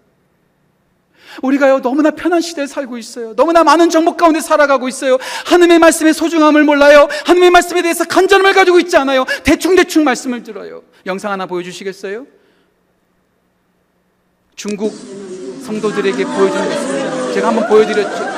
우리가요 1.42 1.80
너무나 1.80 2.10
편한 2.10 2.40
시대에 2.40 2.66
살고 2.66 2.98
있어요. 2.98 3.34
너무나 3.34 3.64
많은 3.64 3.90
정보 3.90 4.16
가운데 4.16 4.40
살아가고 4.40 4.88
있어요. 4.88 5.18
하나님의 5.46 5.78
말씀의 5.78 6.14
소중함을 6.14 6.64
몰라요. 6.64 7.08
하나님의 7.24 7.50
말씀에 7.50 7.82
대해서 7.82 8.04
간절함을 8.04 8.54
가지고 8.54 8.78
있지 8.80 8.96
않아요. 8.96 9.24
대충 9.44 9.76
대충 9.76 10.04
말씀을 10.04 10.42
들어요. 10.42 10.82
영상 11.06 11.32
하나 11.32 11.46
보여주시겠어요? 11.46 12.26
중국 14.56 14.92
성도들에게 15.64 16.24
보여주는. 16.24 17.32
제가 17.34 17.48
한번 17.48 17.68
보여드렸죠. 17.68 18.37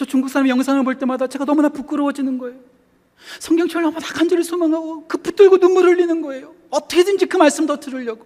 저 0.00 0.06
중국 0.06 0.30
사람의 0.30 0.48
영상을 0.48 0.82
볼 0.82 0.96
때마다 0.98 1.26
제가 1.26 1.44
너무나 1.44 1.68
부끄러워지는 1.68 2.38
거예요. 2.38 2.56
성경책을 3.38 3.82
너무나 3.82 4.00
간절히 4.00 4.42
소망하고 4.42 5.04
그 5.06 5.18
붙들고 5.18 5.58
눈물 5.58 5.84
흘리는 5.84 6.22
거예요. 6.22 6.54
어떻게든지 6.70 7.26
그 7.26 7.36
말씀 7.36 7.66
더 7.66 7.78
들으려고. 7.78 8.24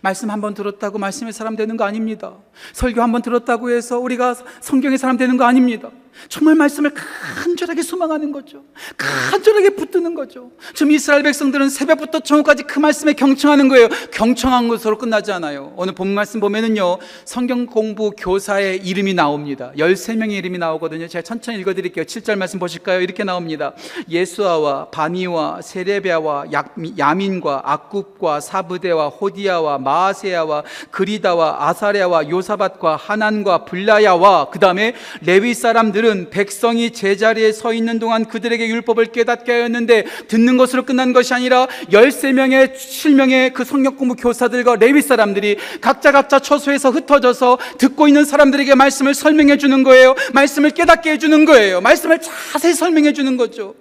말씀 0.00 0.30
한 0.30 0.40
번 0.40 0.54
들었다고 0.54 0.96
말씀의 0.96 1.34
사람 1.34 1.56
되는 1.56 1.76
거 1.76 1.84
아닙니다. 1.84 2.36
설교 2.72 3.02
한 3.02 3.12
번 3.12 3.20
들었다고 3.20 3.68
해서 3.70 3.98
우리가 3.98 4.34
성경의 4.62 4.96
사람 4.96 5.18
되는 5.18 5.36
거 5.36 5.44
아닙니다. 5.44 5.90
정말 6.28 6.54
말씀을 6.56 6.92
간절하게 6.94 7.82
소망하는 7.82 8.32
거죠. 8.32 8.64
간절하게 8.96 9.70
붙드는 9.70 10.14
거죠. 10.14 10.50
지금 10.74 10.92
이스라엘 10.92 11.22
백성들은 11.22 11.68
새벽부터 11.70 12.20
정오까지 12.20 12.64
그 12.64 12.78
말씀에 12.78 13.12
경청하는 13.12 13.68
거예요. 13.68 13.88
경청한 14.12 14.68
것으로 14.68 14.98
끝나지 14.98 15.30
않아요. 15.32 15.72
오늘 15.76 15.94
본 15.94 16.08
말씀 16.08 16.40
보면은요, 16.40 16.98
성경 17.24 17.66
공부 17.66 18.10
교사의 18.10 18.78
이름이 18.84 19.14
나옵니다. 19.14 19.72
13명의 19.76 20.32
이름이 20.32 20.58
나오거든요. 20.58 21.06
제가 21.08 21.22
천천히 21.22 21.58
읽어 21.60 21.74
드릴게요. 21.74 22.04
7절 22.04 22.36
말씀 22.36 22.58
보실까요? 22.58 23.00
이렇게 23.00 23.22
나옵니다. 23.24 23.74
예수아와 24.08 24.86
바니와 24.90 25.62
세레비아와 25.62 26.46
약- 26.52 26.74
야민과 26.98 27.62
악굽과 27.64 28.40
사브데와 28.40 29.08
호디아와 29.08 29.78
마아세야와 29.78 30.64
그리다와 30.90 31.68
아사랴와 31.68 32.28
요사밭과 32.30 32.96
하난과 32.96 33.64
블라야와 33.66 34.50
그 34.50 34.58
다음에 34.58 34.94
레위 35.22 35.54
사람들은 35.54 36.07
백성이 36.30 36.90
제자리에 36.90 37.52
서 37.52 37.72
있는 37.72 37.98
동안 37.98 38.24
그들에게 38.26 38.66
율법 38.68 38.88
율법을 38.88 39.06
깨닫게 39.06 39.52
하였는데 39.52 40.04
듣는 40.28 40.56
것으로 40.56 40.84
끝난 40.84 41.12
것이 41.12 41.34
아니라 41.34 41.66
13명의 41.90 42.74
7명의 42.74 43.52
그 43.52 43.64
성경 43.64 43.96
공부 43.96 44.14
교사들과 44.16 44.76
레위 44.76 45.02
사람들이 45.02 45.56
각자 45.80 46.12
각자 46.12 46.38
처소에서 46.38 46.90
흩어져서 46.90 47.58
듣고 47.78 48.08
있는 48.08 48.24
사람들에게 48.24 48.74
말씀을 48.74 49.14
설명해 49.14 49.58
주는 49.58 49.82
거예요. 49.82 50.14
말씀을 50.32 50.70
깨닫게 50.70 51.12
해 51.12 51.18
주는 51.18 51.44
거예요. 51.44 51.80
말씀을 51.80 52.20
자세히 52.20 52.74
설명해 52.74 53.12
주는 53.12 53.36
거죠. 53.36 53.74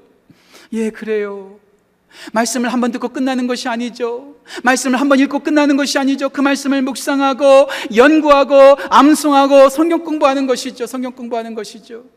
예, 0.73 0.89
그래요. 0.89 1.59
말씀을 2.33 2.73
한 2.73 2.81
번 2.81 2.91
듣고 2.91 3.09
끝나는 3.09 3.45
것이 3.47 3.69
아니죠. 3.69 4.35
말씀을 4.63 4.99
한 4.99 5.07
번 5.07 5.19
읽고 5.19 5.39
끝나는 5.39 5.77
것이 5.77 5.99
아니죠. 5.99 6.29
그 6.29 6.41
말씀을 6.41 6.81
묵상하고 6.81 7.69
연구하고 7.95 8.55
암송하고 8.89 9.69
성경 9.69 10.03
공부하는 10.03 10.47
것이죠. 10.47 10.87
성경 10.87 11.11
공부하는 11.11 11.53
것이죠. 11.53 12.16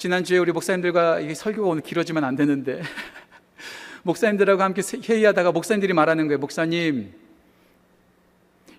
지난주에 0.00 0.38
우리 0.38 0.50
목사님들과 0.50 1.18
설교가 1.34 1.68
오늘 1.68 1.82
길어지면 1.82 2.24
안 2.24 2.34
되는데 2.34 2.80
목사님들하고 4.02 4.62
함께 4.62 4.80
회의하다가 5.06 5.52
목사님들이 5.52 5.92
말하는 5.92 6.26
거예요. 6.26 6.38
목사님, 6.38 7.12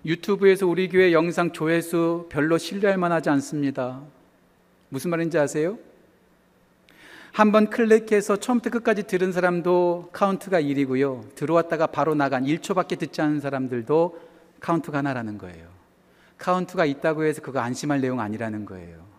유튜브에서 0.04 0.66
우리 0.66 0.88
교회 0.88 1.12
영상 1.12 1.52
조회수 1.52 2.26
별로 2.28 2.58
신뢰할 2.58 2.98
만하지 2.98 3.30
않습니다. 3.30 4.00
무슨 4.88 5.10
말인지 5.10 5.38
아세요? 5.38 5.78
한번 7.30 7.70
클릭해서 7.70 8.38
처음부터 8.38 8.70
끝까지 8.70 9.04
들은 9.04 9.30
사람도 9.30 10.08
카운트가 10.12 10.60
1이고요. 10.60 11.36
들어왔다가 11.36 11.86
바로 11.86 12.16
나간 12.16 12.46
1초밖에 12.46 12.98
듣지 12.98 13.20
않은 13.20 13.38
사람들도 13.38 14.20
카운트가 14.58 14.98
하나라는 14.98 15.38
거예요. 15.38 15.68
카운트가 16.38 16.84
있다고 16.84 17.22
해서 17.22 17.42
그거 17.42 17.60
안심할 17.60 18.00
내용 18.00 18.18
아니라는 18.18 18.64
거예요. 18.64 19.11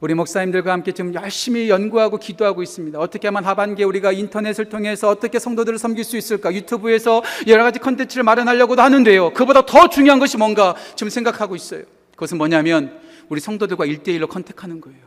우리 0.00 0.12
목사님들과 0.14 0.72
함께 0.72 0.92
지금 0.92 1.14
열심히 1.14 1.70
연구하고 1.70 2.18
기도하고 2.18 2.62
있습니다. 2.62 2.98
어떻게 2.98 3.28
하면 3.28 3.44
하반기에 3.44 3.84
우리가 3.84 4.12
인터넷을 4.12 4.66
통해서 4.68 5.08
어떻게 5.08 5.38
성도들을 5.38 5.78
섬길 5.78 6.04
수 6.04 6.16
있을까? 6.16 6.52
유튜브에서 6.52 7.22
여러 7.46 7.62
가지 7.64 7.78
컨텐츠를 7.78 8.22
마련하려고도 8.24 8.82
하는데요. 8.82 9.32
그보다 9.32 9.64
더 9.64 9.88
중요한 9.88 10.18
것이 10.18 10.36
뭔가 10.36 10.74
지금 10.96 11.10
생각하고 11.10 11.56
있어요. 11.56 11.82
그것은 12.12 12.38
뭐냐면 12.38 12.98
우리 13.28 13.40
성도들과 13.40 13.86
1대1로 13.86 14.28
컨택하는 14.28 14.80
거예요. 14.80 14.98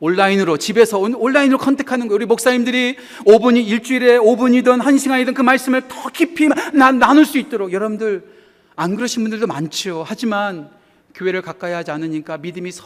온라인으로 0.00 0.56
집에서 0.58 0.98
온- 0.98 1.14
온라인으로 1.14 1.58
컨택하는 1.58 2.08
거예요. 2.08 2.16
우리 2.16 2.26
목사님들이 2.26 2.96
5분이 3.24 3.64
일주일에 3.68 4.18
5분이든 4.18 4.82
1시간이든 4.82 5.34
그 5.34 5.42
말씀을 5.42 5.82
더 5.86 6.08
깊이 6.12 6.48
나, 6.74 6.90
나눌 6.90 7.24
수 7.24 7.38
있도록 7.38 7.72
여러분들 7.72 8.24
안 8.74 8.96
그러신 8.96 9.22
분들도 9.22 9.46
많죠. 9.46 10.04
하지만 10.06 10.70
교회를 11.14 11.40
가까이 11.42 11.72
하지 11.72 11.92
않으니까 11.92 12.38
믿음이 12.38 12.72
서 12.72 12.84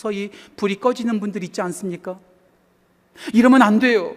서히 0.00 0.30
불이 0.56 0.80
꺼지는 0.80 1.20
분들 1.20 1.44
있지 1.44 1.60
않습니까? 1.60 2.18
이러면 3.34 3.60
안 3.60 3.78
돼요. 3.78 4.16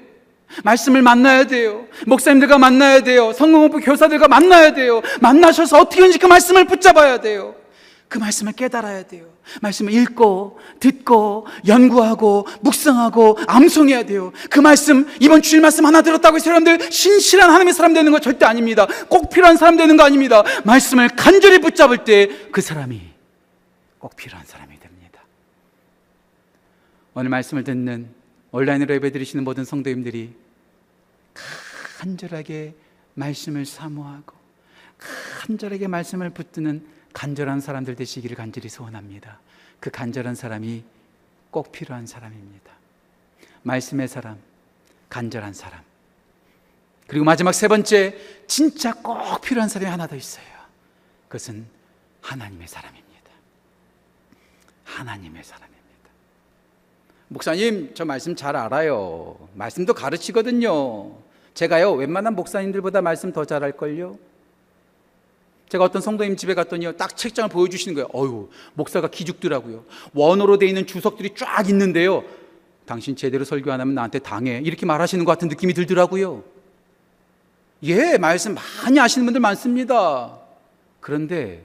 말씀을 0.64 1.02
만나야 1.02 1.46
돼요. 1.48 1.88
목사님들과 2.08 2.58
만나야 2.58 3.02
돼요. 3.02 3.34
성공업부 3.34 3.80
교사들과 3.82 4.30
만나야 4.30 4.74
돼요. 4.74 5.02
만나셔서 5.20 5.82
어떻게든지 5.82 6.20
그 6.20 6.28
말씀을 6.28 6.68
붙잡아야 6.68 7.20
돼요. 7.20 7.56
그 8.08 8.18
말씀을 8.18 8.54
깨달아야 8.54 9.04
돼요. 9.04 9.26
말씀을 9.62 9.92
읽고, 9.92 10.58
듣고, 10.80 11.48
연구하고, 11.68 12.48
묵상하고, 12.62 13.40
암송해야 13.46 14.04
돼요. 14.04 14.32
그 14.50 14.62
말씀, 14.62 15.06
이번 15.20 15.42
주일 15.42 15.62
말씀 15.62 15.86
하나 15.86 16.02
들었다고 16.02 16.38
해서 16.38 16.50
여러분들 16.50 16.92
신실한 16.92 17.50
하나님의 17.50 17.74
사람 17.74 17.94
되는 17.94 18.10
거 18.10 18.20
절대 18.20 18.46
아닙니다. 18.46 18.88
꼭 19.10 19.30
필요한 19.30 19.58
사람 19.58 19.76
되는 19.76 19.98
거 19.98 20.04
아닙니다. 20.04 20.44
말씀을 20.64 21.10
간절히 21.10 21.60
붙잡을 21.60 22.06
때 22.06 22.30
그 22.52 22.62
사람이 22.62 23.02
꼭 23.98 24.16
필요한 24.16 24.46
사람이. 24.46 24.73
오늘 27.16 27.30
말씀을 27.30 27.64
듣는 27.64 28.14
온라인으로 28.52 28.96
예배 28.96 29.12
드리시는 29.12 29.44
모든 29.44 29.66
성도님들이 29.66 30.36
간절하게 31.98 32.76
말씀을 33.14 33.66
사모하고 33.66 34.36
간절하게 35.42 35.88
말씀을 35.88 36.32
붙드는 36.32 36.88
간절한 37.14 37.62
사람들 37.62 37.96
되시기를 37.96 38.36
간절히 38.36 38.70
소원합니다. 38.70 39.40
그 39.80 39.92
간절한 39.92 40.36
사람이 40.36 40.84
꼭 41.52 41.72
필요한 41.72 42.08
사람입니다. 42.08 42.72
말씀의 43.62 44.08
사람, 44.08 44.40
간절한 45.10 45.54
사람. 45.54 45.82
그리고 47.08 47.26
마지막 47.26 47.54
세 47.54 47.68
번째, 47.68 48.18
진짜 48.48 48.94
꼭 48.94 49.42
필요한 49.42 49.70
사람이 49.70 49.90
하나 49.90 50.08
더 50.08 50.16
있어요. 50.16 50.46
그것은 51.28 51.66
하나님의 52.22 52.68
사람입니다. 52.68 53.30
하나님의 54.86 55.44
사람입니다. 55.44 55.73
목사님, 57.34 57.96
저 57.96 58.06
말씀 58.06 58.36
잘 58.36 58.56
알아요. 58.56 59.36
말씀도 59.56 59.96
가르치거든요. 59.96 61.14
제가요, 61.56 61.94
웬만한 61.94 62.36
목사님들보다 62.36 63.02
말씀 63.02 63.34
더 63.34 63.44
잘할걸요? 63.44 64.20
제가 65.68 65.84
어떤 65.84 66.00
성도님 66.00 66.36
집에 66.36 66.54
갔더니요, 66.54 66.92
딱 66.92 67.18
책장을 67.18 67.50
보여주시는 67.50 67.96
거예요. 67.96 68.08
어유, 68.14 68.50
목사가 68.76 69.08
기죽더라고요. 69.08 69.84
원어로 70.14 70.60
돼 70.60 70.68
있는 70.68 70.86
주석들이 70.86 71.34
쫙 71.36 71.68
있는데요. 71.70 72.24
당신 72.86 73.16
제대로 73.16 73.44
설교 73.44 73.72
안 73.72 73.82
하면 73.82 73.96
나한테 73.96 74.20
당해. 74.20 74.62
이렇게 74.64 74.86
말하시는 74.86 75.26
것 75.26 75.32
같은 75.32 75.48
느낌이 75.48 75.74
들더라고요. 75.74 76.44
예, 77.86 78.20
말씀 78.20 78.54
많이 78.54 79.00
아시는 79.00 79.26
분들 79.26 79.42
많습니다. 79.42 80.38
그런데 81.00 81.64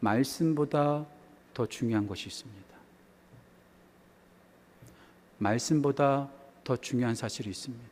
말씀보다 0.00 1.06
더 1.54 1.66
중요한 1.66 2.08
것이 2.08 2.26
있습니다. 2.26 2.65
말씀보다 5.38 6.28
더 6.64 6.76
중요한 6.76 7.14
사실이 7.14 7.50
있습니다. 7.50 7.84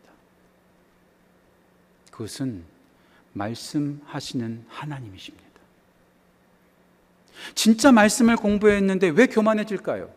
그것은 2.10 2.64
말씀하시는 3.32 4.64
하나님이십니다. 4.68 5.44
진짜 7.54 7.92
말씀을 7.92 8.36
공부했는데 8.36 9.08
왜 9.08 9.26
교만해질까요? 9.26 10.10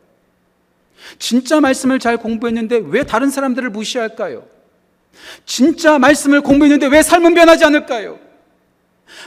진짜 1.20 1.60
말씀을 1.60 2.00
잘 2.00 2.18
공부했는데 2.18 2.78
왜 2.86 3.04
다른 3.04 3.30
사람들을 3.30 3.70
무시할까요? 3.70 4.48
진짜 5.46 5.98
말씀을 6.00 6.42
공부했는데 6.42 6.88
왜 6.88 7.02
삶은 7.02 7.34
변하지 7.34 7.66
않을까요? 7.66 8.20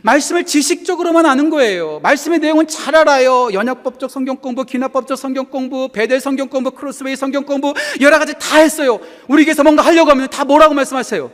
말씀을 0.02 0.44
지식적으로만 0.44 1.26
아는 1.26 1.50
거예요. 1.50 2.00
말씀의 2.00 2.38
내용은 2.38 2.66
잘 2.66 2.94
알아요. 2.94 3.52
연약법적 3.52 4.10
성경 4.10 4.36
공부, 4.36 4.64
기납법적 4.64 5.18
성경 5.18 5.46
공부, 5.46 5.88
베델 5.88 6.20
성경 6.20 6.48
공부, 6.48 6.70
크로스웨이 6.70 7.16
성경 7.16 7.44
공부 7.44 7.74
여러 8.00 8.18
가지 8.18 8.34
다 8.38 8.58
했어요. 8.58 9.00
우리 9.28 9.44
교회에서 9.44 9.62
뭔가 9.62 9.82
하려고 9.82 10.10
하면 10.10 10.28
다 10.28 10.44
뭐라고 10.44 10.74
말씀하세요? 10.74 11.30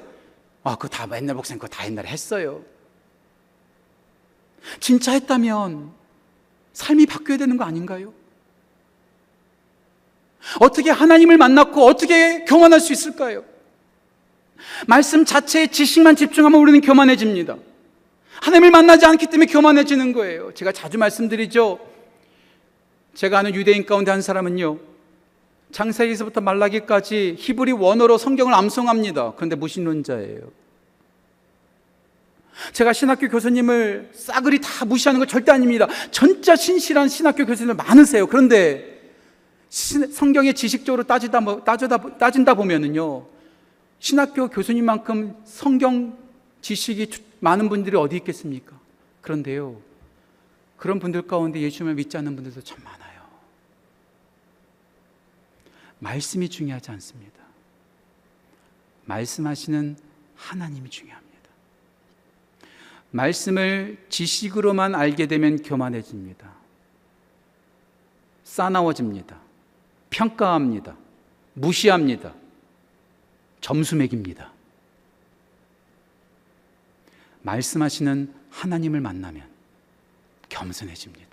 아, 0.64 0.76
그거 0.76 0.88
다 0.88 1.06
옛날 1.16 1.34
목사님 1.36 1.58
그거 1.58 1.68
다 1.68 1.86
옛날에 1.86 2.08
했어요. 2.08 2.62
진짜 4.80 5.12
했다면 5.12 5.92
삶이 6.72 7.06
바뀌어야 7.06 7.38
되는 7.38 7.56
거 7.56 7.64
아닌가요? 7.64 8.12
어떻게 10.60 10.90
하나님을 10.90 11.38
만났고 11.38 11.84
어떻게 11.84 12.44
교만할 12.44 12.80
수 12.80 12.92
있을까요? 12.92 13.44
말씀 14.86 15.24
자체에 15.24 15.68
지식만 15.68 16.16
집중하면 16.16 16.60
우리는 16.60 16.80
교만해집니다. 16.80 17.56
하나님을 18.42 18.70
만나지 18.70 19.06
않기 19.06 19.26
때문에 19.26 19.50
교만해지는 19.50 20.12
거예요. 20.12 20.52
제가 20.54 20.72
자주 20.72 20.98
말씀드리죠. 20.98 21.78
제가 23.14 23.38
아는 23.38 23.54
유대인 23.54 23.86
가운데 23.86 24.10
한 24.10 24.20
사람은요. 24.22 24.78
창세기에서부터 25.72 26.40
말라기까지 26.40 27.36
히브리 27.38 27.72
원어로 27.72 28.18
성경을 28.18 28.54
암송합니다. 28.54 29.32
그런데 29.36 29.56
무신론자예요. 29.56 30.40
제가 32.72 32.92
신학교 32.92 33.28
교수님을 33.28 34.10
싸그리 34.14 34.60
다 34.60 34.84
무시하는 34.86 35.18
거 35.20 35.26
절대 35.26 35.52
아닙니다. 35.52 35.86
진짜 36.10 36.56
신실한 36.56 37.08
신학교 37.08 37.44
교수님들 37.44 37.74
많으세요. 37.84 38.26
그런데 38.26 39.02
신- 39.68 40.10
성경의 40.10 40.54
지식적으로 40.54 41.02
따지다, 41.02 41.40
뭐- 41.40 41.62
따지다, 41.64 41.98
따진다 42.18 42.54
보면은요. 42.54 43.26
신학교 43.98 44.48
교수님만큼 44.48 45.34
성경 45.44 46.16
지식이 46.70 47.10
주- 47.10 47.22
많은 47.38 47.68
분들이 47.68 47.96
어디 47.96 48.16
있겠습니까? 48.16 48.76
그런데요. 49.20 49.80
그런 50.76 50.98
분들 50.98 51.22
가운데 51.28 51.60
예수님을 51.60 51.94
믿지 51.94 52.16
않는 52.16 52.34
분들도 52.34 52.60
참 52.62 52.82
많아요. 52.82 53.22
말씀이 56.00 56.48
중요하지 56.48 56.90
않습니다. 56.90 57.36
말씀하시는 59.04 59.96
하나님이 60.34 60.90
중요합니다. 60.90 61.36
말씀을 63.12 64.04
지식으로만 64.08 64.96
알게 64.96 65.28
되면 65.28 65.62
교만해집니다. 65.62 66.52
싸나워집니다. 68.42 69.38
평가합니다. 70.10 70.96
무시합니다. 71.54 72.34
점수 73.60 73.94
매깁니다. 73.94 74.55
말씀하시는 77.46 78.34
하나님을 78.50 79.00
만나면 79.00 79.44
겸손해집니다. 80.48 81.24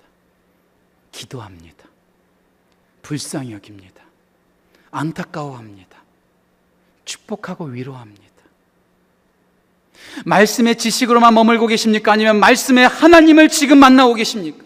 기도합니다. 1.11 1.85
불쌍히 3.01 3.51
여깁니다. 3.53 4.03
안타까워합니다. 4.91 5.97
축복하고 7.05 7.65
위로합니다. 7.65 8.23
말씀의 10.25 10.77
지식으로만 10.77 11.33
머물고 11.33 11.67
계십니까? 11.67 12.11
아니면 12.11 12.39
말씀의 12.39 12.87
하나님을 12.87 13.49
지금 13.49 13.79
만나고 13.79 14.13
계십니까? 14.13 14.63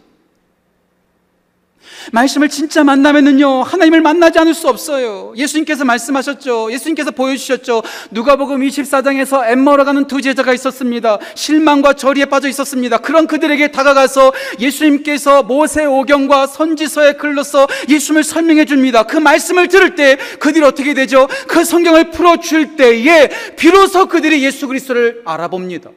말씀을 2.12 2.50
진짜 2.50 2.84
만나면은요, 2.84 3.64
하나님을 3.64 4.02
만나지 4.02 4.40
않을 4.40 4.54
수 4.54 4.68
없어요. 4.68 5.34
예수님께서 5.36 5.86
말씀하셨죠. 5.86 6.72
예수님께서 6.72 7.12
보여주셨죠. 7.12 7.84
누가복음 8.12 8.62
24장에서 8.62 9.50
엠머러 9.50 9.84
가는 9.84 10.06
두 10.08 10.22
제자가 10.22 10.54
있었습니다. 10.54 11.20
실망과 11.36 11.94
저리에 11.94 12.26
빠져 12.26 12.48
있었습니다. 12.50 12.98
그런 12.98 13.28
그들에게 13.28 13.72
다가가서 13.72 14.34
예수님께서 14.60 15.44
모세 15.44 15.86
오경과 15.86 16.48
선지서의 16.48 17.18
글로서 17.18 17.68
예수님을 17.90 18.24
설명해 18.24 18.66
줍니다. 18.66 19.04
그 19.04 19.18
말씀을 19.18 19.68
들을 19.68 19.96
때 19.96 20.18
그들이 20.40 20.64
어떻게 20.66 20.94
되죠? 20.94 21.28
그 21.48 21.64
성경을 21.64 22.12
풀어줄 22.12 22.76
때에 22.76 23.30
비로소 23.58 24.08
그들이 24.08 24.44
예수 24.44 24.68
그리스도를 24.68 25.22
알아봅니다. 25.26 25.92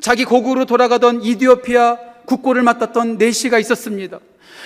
자기 0.00 0.24
고국으로 0.24 0.64
돌아가던 0.64 1.22
이디오피아 1.22 1.98
국고를 2.26 2.62
맡았던 2.62 3.18
네시가 3.18 3.58
있었습니다. 3.58 4.20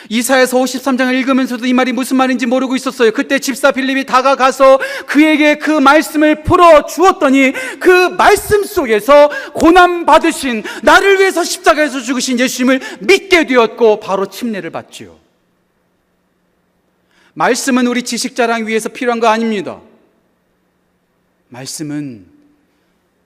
이사에서 0.08 0.56
53장을 0.56 1.12
읽으면서도 1.14 1.66
이 1.66 1.72
말이 1.72 1.92
무슨 1.92 2.16
말인지 2.16 2.46
모르고 2.46 2.74
있었어요. 2.76 3.10
그때 3.12 3.38
집사 3.38 3.70
빌립이 3.70 4.06
다가가서 4.06 4.80
그에게 5.06 5.58
그 5.58 5.70
말씀을 5.70 6.42
풀어 6.42 6.86
주었더니 6.86 7.52
그 7.78 8.08
말씀 8.10 8.64
속에서 8.64 9.30
고난 9.52 10.06
받으신 10.06 10.62
나를 10.82 11.20
위해서 11.20 11.44
십자가에서 11.44 12.00
죽으신 12.00 12.38
예수님을 12.38 12.80
믿게 13.00 13.46
되었고 13.46 14.00
바로 14.00 14.26
침례를 14.26 14.70
받지요. 14.70 15.18
말씀은 17.34 17.86
우리 17.86 18.02
지식 18.02 18.34
자랑 18.34 18.66
위해서 18.66 18.88
필요한 18.88 19.20
거 19.20 19.28
아닙니다. 19.28 19.80
말씀은 21.48 22.29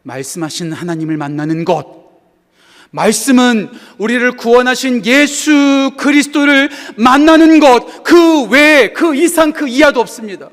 말씀하신 0.04 0.72
하나님을 0.72 1.16
만나는 1.16 1.64
것. 1.64 2.04
말씀은 2.90 3.70
우리를 3.98 4.36
구원하신 4.36 5.04
예수 5.04 5.90
그리스도를 5.96 6.70
만나는 6.96 7.58
것. 7.58 8.04
그 8.04 8.44
외에, 8.44 8.92
그 8.92 9.16
이상, 9.16 9.52
그 9.52 9.66
이하도 9.66 10.00
없습니다. 10.00 10.50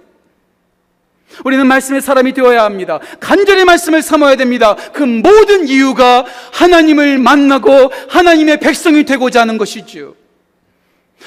우리는 1.46 1.66
말씀의 1.68 2.02
사람이 2.02 2.34
되어야 2.34 2.64
합니다. 2.64 3.00
간절히 3.20 3.64
말씀을 3.64 4.02
삼아야 4.02 4.36
됩니다. 4.36 4.76
그 4.92 5.04
모든 5.04 5.68
이유가 5.68 6.26
하나님을 6.52 7.20
만나고 7.20 7.92
하나님의 8.10 8.60
백성이 8.60 9.06
되고자 9.06 9.42
하는 9.42 9.58
것이지요. 9.58 10.16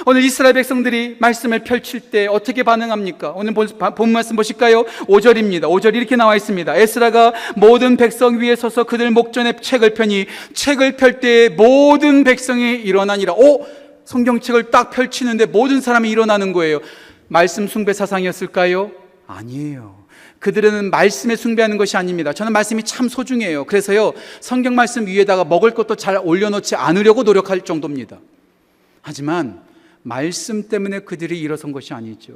오늘 0.07 0.23
이스라엘 0.25 0.55
백성들이 0.55 1.17
말씀을 1.21 1.61
펼칠 1.61 2.01
때 2.01 2.27
어떻게 2.27 2.63
반응합니까? 2.63 3.31
오늘 3.31 3.55
본, 3.55 3.69
본 3.97 4.13
말씀 4.13 4.37
보실까요? 4.37 4.85
5절입니다. 4.85 5.63
5절 5.63 5.95
이렇게 5.95 6.17
나와 6.17 6.35
있습니다. 6.37 6.75
에스라가 6.77 7.33
모든 7.57 7.97
백성 7.97 8.41
위에 8.41 8.57
서서 8.57 8.85
그들 8.85 9.11
목전에 9.11 9.57
책을 9.61 9.95
펴니 9.95 10.27
책을 10.53 10.97
펼 10.97 11.21
때 11.21 11.49
모든 11.49 12.25
백성이 12.25 12.75
일어나니라. 12.75 13.35
오! 13.35 13.65
성경책을 14.05 14.71
딱 14.71 14.91
펼치는데 14.91 15.47
모든 15.47 15.81
사람이 15.81 16.11
일어나는 16.11 16.53
거예요. 16.53 16.81
말씀 17.29 17.69
숭배 17.69 17.93
사상이었을까요? 17.93 18.91
아니에요. 19.27 20.05
그들은 20.41 20.91
말씀에 20.91 21.37
숭배하는 21.37 21.79
것이 21.79 21.97
아닙니다. 21.97 22.33
저는 22.33 22.53
말씀이 22.53 22.83
참 22.83 23.09
소중해요. 23.09 23.65
그래서요, 23.65 24.13
성경 24.41 24.75
말씀 24.75 25.07
위에다가 25.07 25.45
먹을 25.45 25.71
것도 25.71 25.95
잘 25.95 26.19
올려놓지 26.23 26.75
않으려고 26.75 27.23
노력할 27.23 27.63
정도입니다. 27.63 28.19
하지만 29.01 29.63
말씀 30.05 30.69
때문에 30.69 31.01
그들이 31.01 31.41
일어선 31.41 31.73
것이 31.73 31.95
아니죠. 31.95 32.35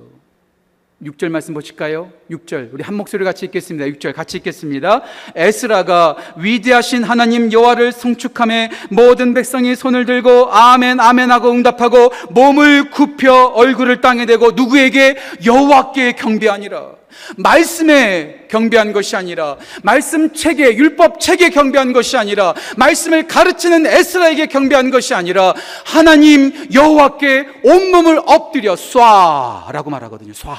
6절 1.03 1.29
말씀 1.29 1.55
보실까요? 1.55 2.11
6절. 2.31 2.73
우리 2.73 2.83
한 2.83 2.97
목소리 2.97 3.25
같이 3.25 3.47
읽겠습니다. 3.47 3.87
6절 3.87 4.15
같이 4.15 4.39
읽겠습니다. 4.39 5.03
에스라가 5.37 6.17
위대하신 6.39 7.05
하나님 7.05 7.53
여호와를 7.53 7.93
성축함에 7.93 8.71
모든 8.91 9.33
백성이 9.33 9.77
손을 9.77 10.07
들고 10.07 10.51
아멘 10.51 10.99
아멘 10.99 11.31
하고 11.31 11.53
응답하고 11.53 12.11
몸을 12.31 12.91
굽혀 12.91 13.33
얼굴을 13.33 14.01
땅에 14.01 14.27
대고 14.27 14.53
누구에게 14.53 15.17
여호와께 15.45 16.13
경배하니라. 16.13 16.98
말씀에 17.37 18.47
경배한 18.49 18.93
것이 18.93 19.17
아니라 19.17 19.57
말씀 19.83 20.33
체계 20.33 20.75
율법 20.77 21.21
체계 21.21 21.51
경배한 21.51 21.93
것이 21.93 22.17
아니라 22.17 22.55
말씀을 22.77 23.27
가르치는 23.27 23.87
에스라에게 23.87 24.47
경배한 24.47 24.91
것이 24.91 25.15
아니라 25.15 25.55
하나님 25.85 26.73
여호와께 26.73 27.61
온몸을 27.65 28.23
엎드려 28.27 28.75
쏴라고 28.75 29.91
말하거든요. 29.91 30.33
쏴. 30.33 30.55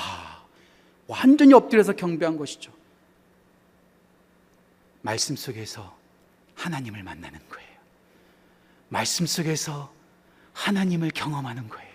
완전히 1.07 1.53
엎드려서 1.53 1.93
경배한 1.93 2.37
것이죠. 2.37 2.71
말씀 5.01 5.35
속에서 5.35 5.97
하나님을 6.55 7.03
만나는 7.03 7.39
거예요. 7.49 7.69
말씀 8.89 9.25
속에서 9.25 9.91
하나님을 10.53 11.11
경험하는 11.11 11.69
거예요. 11.69 11.88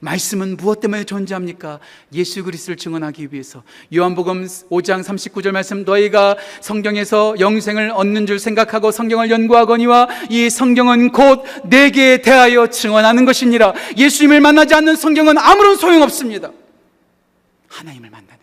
말씀은 0.00 0.56
무엇 0.56 0.80
때문에 0.80 1.04
존재합니까? 1.04 1.80
예수 2.12 2.42
그리스도를 2.44 2.76
증언하기 2.76 3.28
위해서. 3.30 3.62
요한복음 3.94 4.46
5장 4.46 5.02
39절 5.02 5.52
말씀 5.52 5.84
너희가 5.84 6.36
성경에서 6.60 7.36
영생을 7.38 7.90
얻는 7.90 8.26
줄 8.26 8.38
생각하고 8.38 8.90
성경을 8.90 9.30
연구하거니와 9.30 10.08
이 10.30 10.48
성경은 10.50 11.12
곧 11.12 11.44
내게 11.64 12.22
대하여 12.22 12.68
증언하는 12.68 13.24
것이니라. 13.24 13.74
예수님을 13.96 14.40
만나지 14.40 14.74
않는 14.74 14.96
성경은 14.96 15.38
아무런 15.38 15.76
소용없습니다. 15.76 16.50
하나님을 17.68 18.10
것이죠. 18.10 18.39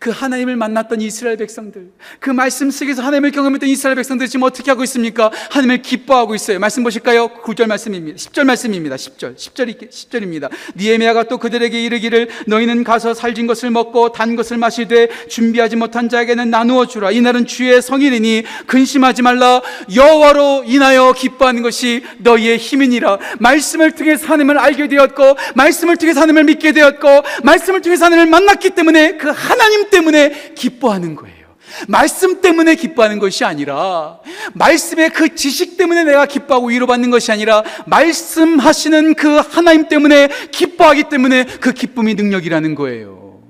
그 0.00 0.08
하나님을 0.08 0.56
만났던 0.56 1.02
이스라엘 1.02 1.36
백성들, 1.36 1.90
그 2.20 2.30
말씀 2.30 2.70
속에서 2.70 3.02
하나님을 3.02 3.32
경험했던 3.32 3.68
이스라엘 3.68 3.96
백성들 3.96 4.28
지금 4.28 4.44
어떻게 4.44 4.70
하고 4.70 4.82
있습니까? 4.84 5.30
하나님을 5.50 5.82
기뻐하고 5.82 6.34
있어요. 6.34 6.58
말씀 6.58 6.82
보실까요? 6.82 7.28
9절 7.44 7.66
말씀입니다. 7.66 8.16
10절 8.16 8.44
말씀입니다. 8.44 8.96
10절. 8.96 9.36
10절, 9.36 9.90
10절입니다. 9.90 10.48
니에미아가 10.74 11.24
또 11.24 11.36
그들에게 11.36 11.78
이르기를 11.84 12.28
너희는 12.46 12.82
가서 12.82 13.12
살진 13.12 13.46
것을 13.46 13.70
먹고 13.70 14.12
단 14.12 14.36
것을 14.36 14.56
마시되 14.56 15.10
준비하지 15.28 15.76
못한 15.76 16.08
자에게는 16.08 16.48
나누어 16.48 16.86
주라. 16.86 17.10
이날은 17.10 17.44
주의 17.44 17.82
성일이니 17.82 18.44
근심하지 18.66 19.20
말라. 19.20 19.60
여호와로 19.94 20.64
인하여 20.66 21.12
기뻐하는 21.12 21.60
것이 21.60 22.04
너희의 22.20 22.56
힘이니라. 22.56 23.18
말씀을 23.38 23.90
통해서 23.90 24.28
하나님을 24.28 24.56
알게 24.56 24.88
되었고 24.88 25.36
말씀을 25.56 25.98
통해서 25.98 26.20
하나님을 26.20 26.44
믿게 26.44 26.72
되었고 26.72 27.06
말씀을 27.42 27.82
통해서 27.82 28.06
하나님을 28.06 28.30
만났기 28.30 28.70
때문에 28.70 29.18
그 29.18 29.28
하나님 29.28 29.89
때문에 29.90 30.54
기뻐하는 30.54 31.14
거예요. 31.16 31.40
말씀 31.88 32.40
때문에 32.40 32.74
기뻐하는 32.74 33.18
것이 33.18 33.44
아니라 33.44 34.20
말씀의 34.54 35.10
그 35.10 35.34
지식 35.34 35.76
때문에 35.76 36.04
내가 36.04 36.26
기뻐하고 36.26 36.68
위로받는 36.68 37.10
것이 37.10 37.30
아니라 37.30 37.62
말씀하시는 37.86 39.14
그 39.14 39.36
하나님 39.36 39.88
때문에 39.88 40.28
기뻐하기 40.50 41.04
때문에 41.04 41.44
그 41.44 41.72
기쁨이 41.72 42.14
능력이라는 42.14 42.74
거예요. 42.74 43.40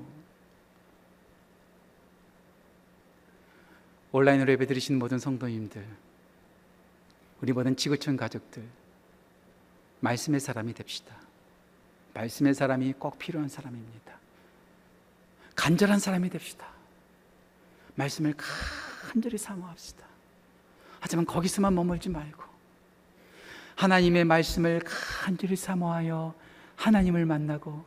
온라인으로 4.11 4.51
예배 4.51 4.67
드리시는 4.67 4.99
모든 4.99 5.19
성도님들, 5.19 5.83
우리 7.41 7.53
모든 7.53 7.75
지구촌 7.75 8.17
가족들, 8.17 8.61
말씀의 10.01 10.39
사람이 10.41 10.73
됩시다. 10.73 11.15
말씀의 12.13 12.53
사람이 12.53 12.93
꼭 12.99 13.17
필요한 13.17 13.47
사람입니다. 13.47 14.20
간절한 15.61 15.99
사람이 15.99 16.31
됩시다. 16.31 16.65
말씀을 17.93 18.33
간절히 18.35 19.37
사모합시다. 19.37 20.03
하지만 20.99 21.23
거기서만 21.23 21.75
머물지 21.75 22.09
말고 22.09 22.41
하나님의 23.75 24.25
말씀을 24.25 24.81
간절히 24.83 25.55
사모하여 25.55 26.33
하나님을 26.77 27.27
만나고 27.27 27.85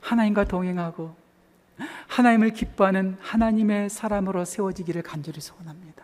하나님과 0.00 0.46
동행하고 0.46 1.16
하나님을 2.08 2.50
기뻐하는 2.50 3.16
하나님의 3.20 3.88
사람으로 3.88 4.44
세워지기를 4.44 5.02
간절히 5.02 5.40
소원합니다. 5.40 6.02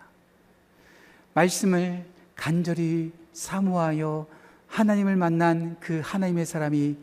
말씀을 1.35 2.07
간절히 2.37 3.13
사모하여 3.33 4.29
하나님을 4.69 5.17
만난 5.17 5.81
그 5.81 6.01
하나님의 6.05 6.47
사람이 6.47 6.97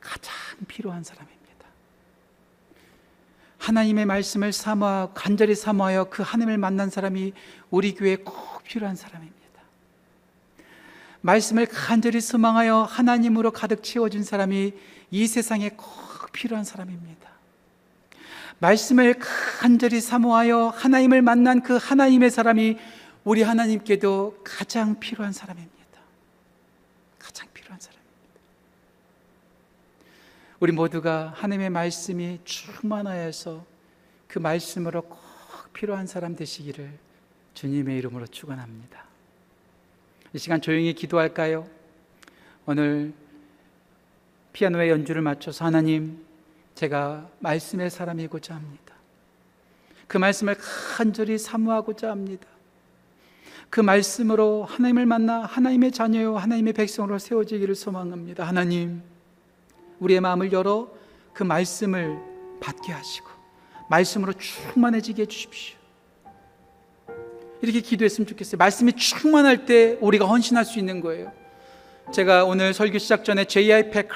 가장 0.00 0.34
필요한 0.68 1.04
사람입니다. 1.04 1.35
하나님의 3.66 4.06
말씀을 4.06 4.52
사모하 4.52 5.10
간절히 5.12 5.56
사모하여 5.56 6.04
그 6.04 6.22
하나님을 6.22 6.56
만난 6.56 6.88
사람이 6.88 7.32
우리 7.70 7.94
교회에 7.96 8.16
꼭 8.16 8.62
필요한 8.62 8.94
사람입니다. 8.94 9.36
말씀을 11.20 11.66
간절히 11.66 12.20
소망하여 12.20 12.82
하나님으로 12.82 13.50
가득 13.50 13.82
채워준 13.82 14.22
사람이 14.22 14.72
이 15.10 15.26
세상에 15.26 15.70
꼭 15.70 16.30
필요한 16.30 16.64
사람입니다. 16.64 17.28
말씀을 18.60 19.16
간절히 19.18 20.00
사모하여 20.00 20.68
하나님을 20.68 21.22
만난 21.22 21.60
그 21.60 21.76
하나님의 21.76 22.30
사람이 22.30 22.78
우리 23.24 23.42
하나님께도 23.42 24.42
가장 24.44 25.00
필요한 25.00 25.32
사람입니다. 25.32 25.74
가장 27.18 27.48
필요한 27.52 27.80
사람입니다. 27.80 28.06
우리 30.58 30.72
모두가 30.72 31.34
하나님의 31.36 31.68
말씀이 31.68 32.40
충만하여서 32.44 33.64
그 34.26 34.38
말씀으로 34.38 35.02
꼭 35.02 35.18
필요한 35.74 36.06
사람 36.06 36.34
되시기를 36.34 36.90
주님의 37.52 37.98
이름으로 37.98 38.26
축원합니다. 38.26 39.04
이 40.32 40.38
시간 40.38 40.62
조용히 40.62 40.94
기도할까요? 40.94 41.66
오늘 42.64 43.12
피아노의 44.54 44.88
연주를 44.90 45.20
맞춰서 45.20 45.66
하나님 45.66 46.24
제가 46.74 47.28
말씀의 47.40 47.90
사람이고자 47.90 48.54
합니다. 48.54 48.94
그 50.08 50.16
말씀을 50.16 50.56
간절히 50.96 51.36
사모하고자 51.36 52.10
합니다. 52.10 52.46
그 53.68 53.80
말씀으로 53.80 54.64
하나님을 54.64 55.04
만나 55.04 55.42
하나님의 55.42 55.92
자녀요 55.92 56.38
하나님의 56.38 56.72
백성으로 56.72 57.18
세워지기를 57.18 57.74
소망합니다. 57.74 58.44
하나님, 58.44 59.02
우리의 60.00 60.20
마음을 60.20 60.52
열어 60.52 60.88
그 61.32 61.42
말씀을 61.42 62.18
받게 62.60 62.92
하시고 62.92 63.28
말씀으로 63.88 64.32
충만해지게 64.32 65.22
해 65.22 65.26
주십시오. 65.26 65.76
이렇게 67.62 67.80
기도했으면 67.80 68.26
좋겠어요. 68.26 68.58
말씀이 68.58 68.92
충만할 68.92 69.64
때 69.64 69.96
우리가 70.00 70.26
헌신할 70.26 70.64
수 70.64 70.78
있는 70.78 71.00
거예요. 71.00 71.32
제가 72.12 72.44
오늘 72.44 72.72
설교 72.74 72.98
시작 72.98 73.24
전에 73.24 73.44
J.I. 73.44 73.90
페커, 73.90 74.14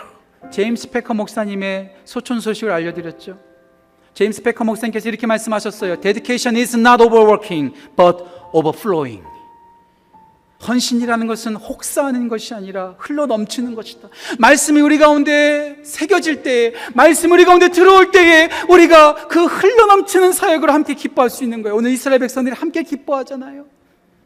제임스 0.50 0.90
페커 0.90 1.14
목사님의 1.14 1.96
소촌 2.04 2.40
소식을 2.40 2.70
알려드렸죠. 2.70 3.38
제임스 4.14 4.42
페커 4.42 4.64
목사님께서 4.64 5.08
이렇게 5.08 5.26
말씀하셨어요. 5.26 6.00
Dedication 6.00 6.56
is 6.60 6.76
not 6.76 7.02
overworking, 7.02 7.74
but 7.96 8.24
overflowing. 8.52 9.24
헌신이라는 10.66 11.26
것은 11.26 11.56
혹사하는 11.56 12.28
것이 12.28 12.52
아니라 12.52 12.94
흘러 12.98 13.26
넘치는 13.26 13.74
것이다. 13.74 14.08
말씀이 14.38 14.80
우리 14.80 14.98
가운데 14.98 15.78
새겨질 15.82 16.42
때에, 16.42 16.74
말씀이 16.94 17.32
우리 17.32 17.44
가운데 17.44 17.70
들어올 17.70 18.10
때에 18.10 18.50
우리가 18.68 19.28
그 19.28 19.46
흘러 19.46 19.86
넘치는 19.86 20.32
사역을 20.32 20.72
함께 20.72 20.94
기뻐할 20.94 21.30
수 21.30 21.44
있는 21.44 21.62
거예요. 21.62 21.76
오늘 21.76 21.90
이스라엘 21.92 22.18
백성들이 22.20 22.54
함께 22.54 22.82
기뻐하잖아요. 22.82 23.64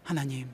하나님, 0.02 0.48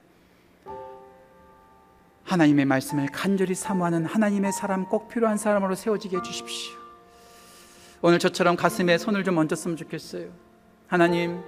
하나님의 2.24 2.64
말씀을 2.66 3.08
간절히 3.10 3.54
사모하는 3.54 4.04
하나님의 4.04 4.52
사람 4.52 4.86
꼭 4.88 5.08
필요한 5.08 5.38
사람으로 5.38 5.74
세워지게 5.74 6.18
해주십시오. 6.18 6.74
오늘 8.02 8.18
저처럼 8.18 8.56
가슴에 8.56 8.98
손을 8.98 9.24
좀 9.24 9.38
얹었으면 9.38 9.76
좋겠어요. 9.76 10.28
하나님, 10.86 11.40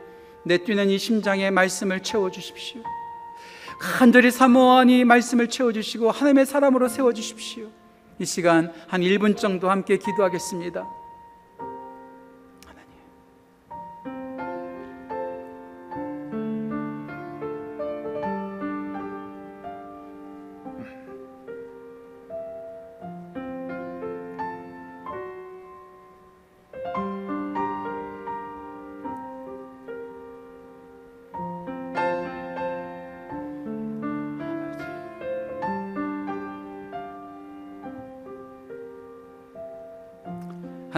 내 0.44 0.58
뛰는 0.58 0.88
이 0.88 0.98
심장에 0.98 1.50
말씀을 1.50 2.02
채워주십시오. 2.02 2.82
간절히 3.82 4.30
사모하니 4.30 5.04
말씀을 5.04 5.48
채워주시고 5.48 6.12
하나님의 6.12 6.46
사람으로 6.46 6.88
세워주십시오. 6.88 7.66
이 8.20 8.24
시간 8.24 8.72
한 8.86 9.00
1분 9.00 9.36
정도 9.36 9.70
함께 9.70 9.98
기도하겠습니다. 9.98 10.86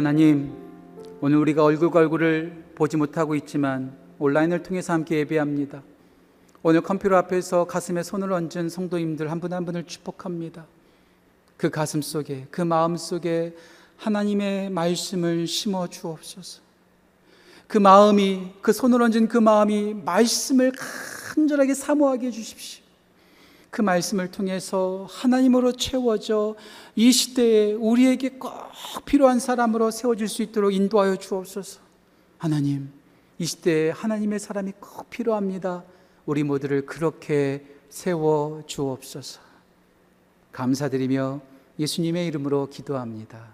하나님, 0.04 0.52
오늘 1.22 1.38
우리가 1.38 1.64
얼굴과 1.64 2.00
얼굴을 2.00 2.64
보지 2.74 2.98
못하고 2.98 3.34
있지만 3.36 3.96
온라인을 4.18 4.62
통해서 4.62 4.92
함께 4.92 5.16
예배합니다. 5.20 5.82
오늘 6.62 6.82
컴퓨터 6.82 7.16
앞에서 7.16 7.64
가슴에 7.64 8.02
손을 8.02 8.30
얹은 8.30 8.68
성도님들 8.68 9.30
한분한 9.30 9.64
분을 9.64 9.84
축복합니다. 9.84 10.66
그 11.56 11.70
가슴 11.70 12.02
속에, 12.02 12.46
그 12.50 12.60
마음 12.60 12.98
속에 12.98 13.56
하나님의 13.96 14.68
말씀을 14.68 15.46
심어 15.46 15.86
주옵소서. 15.86 16.60
그 17.66 17.78
마음이, 17.78 18.50
그 18.60 18.74
손을 18.74 19.00
얹은 19.00 19.28
그 19.28 19.38
마음이 19.38 19.94
말씀을 20.04 20.72
간절하게 21.34 21.72
사모하게 21.72 22.26
해주십시오. 22.26 22.83
그 23.74 23.82
말씀을 23.82 24.30
통해서 24.30 25.08
하나님으로 25.10 25.72
채워져 25.72 26.54
이 26.94 27.10
시대에 27.10 27.72
우리에게 27.72 28.38
꼭 28.38 28.52
필요한 29.04 29.40
사람으로 29.40 29.90
세워질 29.90 30.28
수 30.28 30.42
있도록 30.44 30.72
인도하여 30.72 31.16
주옵소서. 31.16 31.80
하나님, 32.38 32.92
이 33.36 33.44
시대에 33.44 33.90
하나님의 33.90 34.38
사람이 34.38 34.74
꼭 34.78 35.10
필요합니다. 35.10 35.82
우리 36.24 36.44
모두를 36.44 36.86
그렇게 36.86 37.66
세워 37.88 38.62
주옵소서. 38.64 39.40
감사드리며 40.52 41.40
예수님의 41.76 42.28
이름으로 42.28 42.68
기도합니다. 42.68 43.53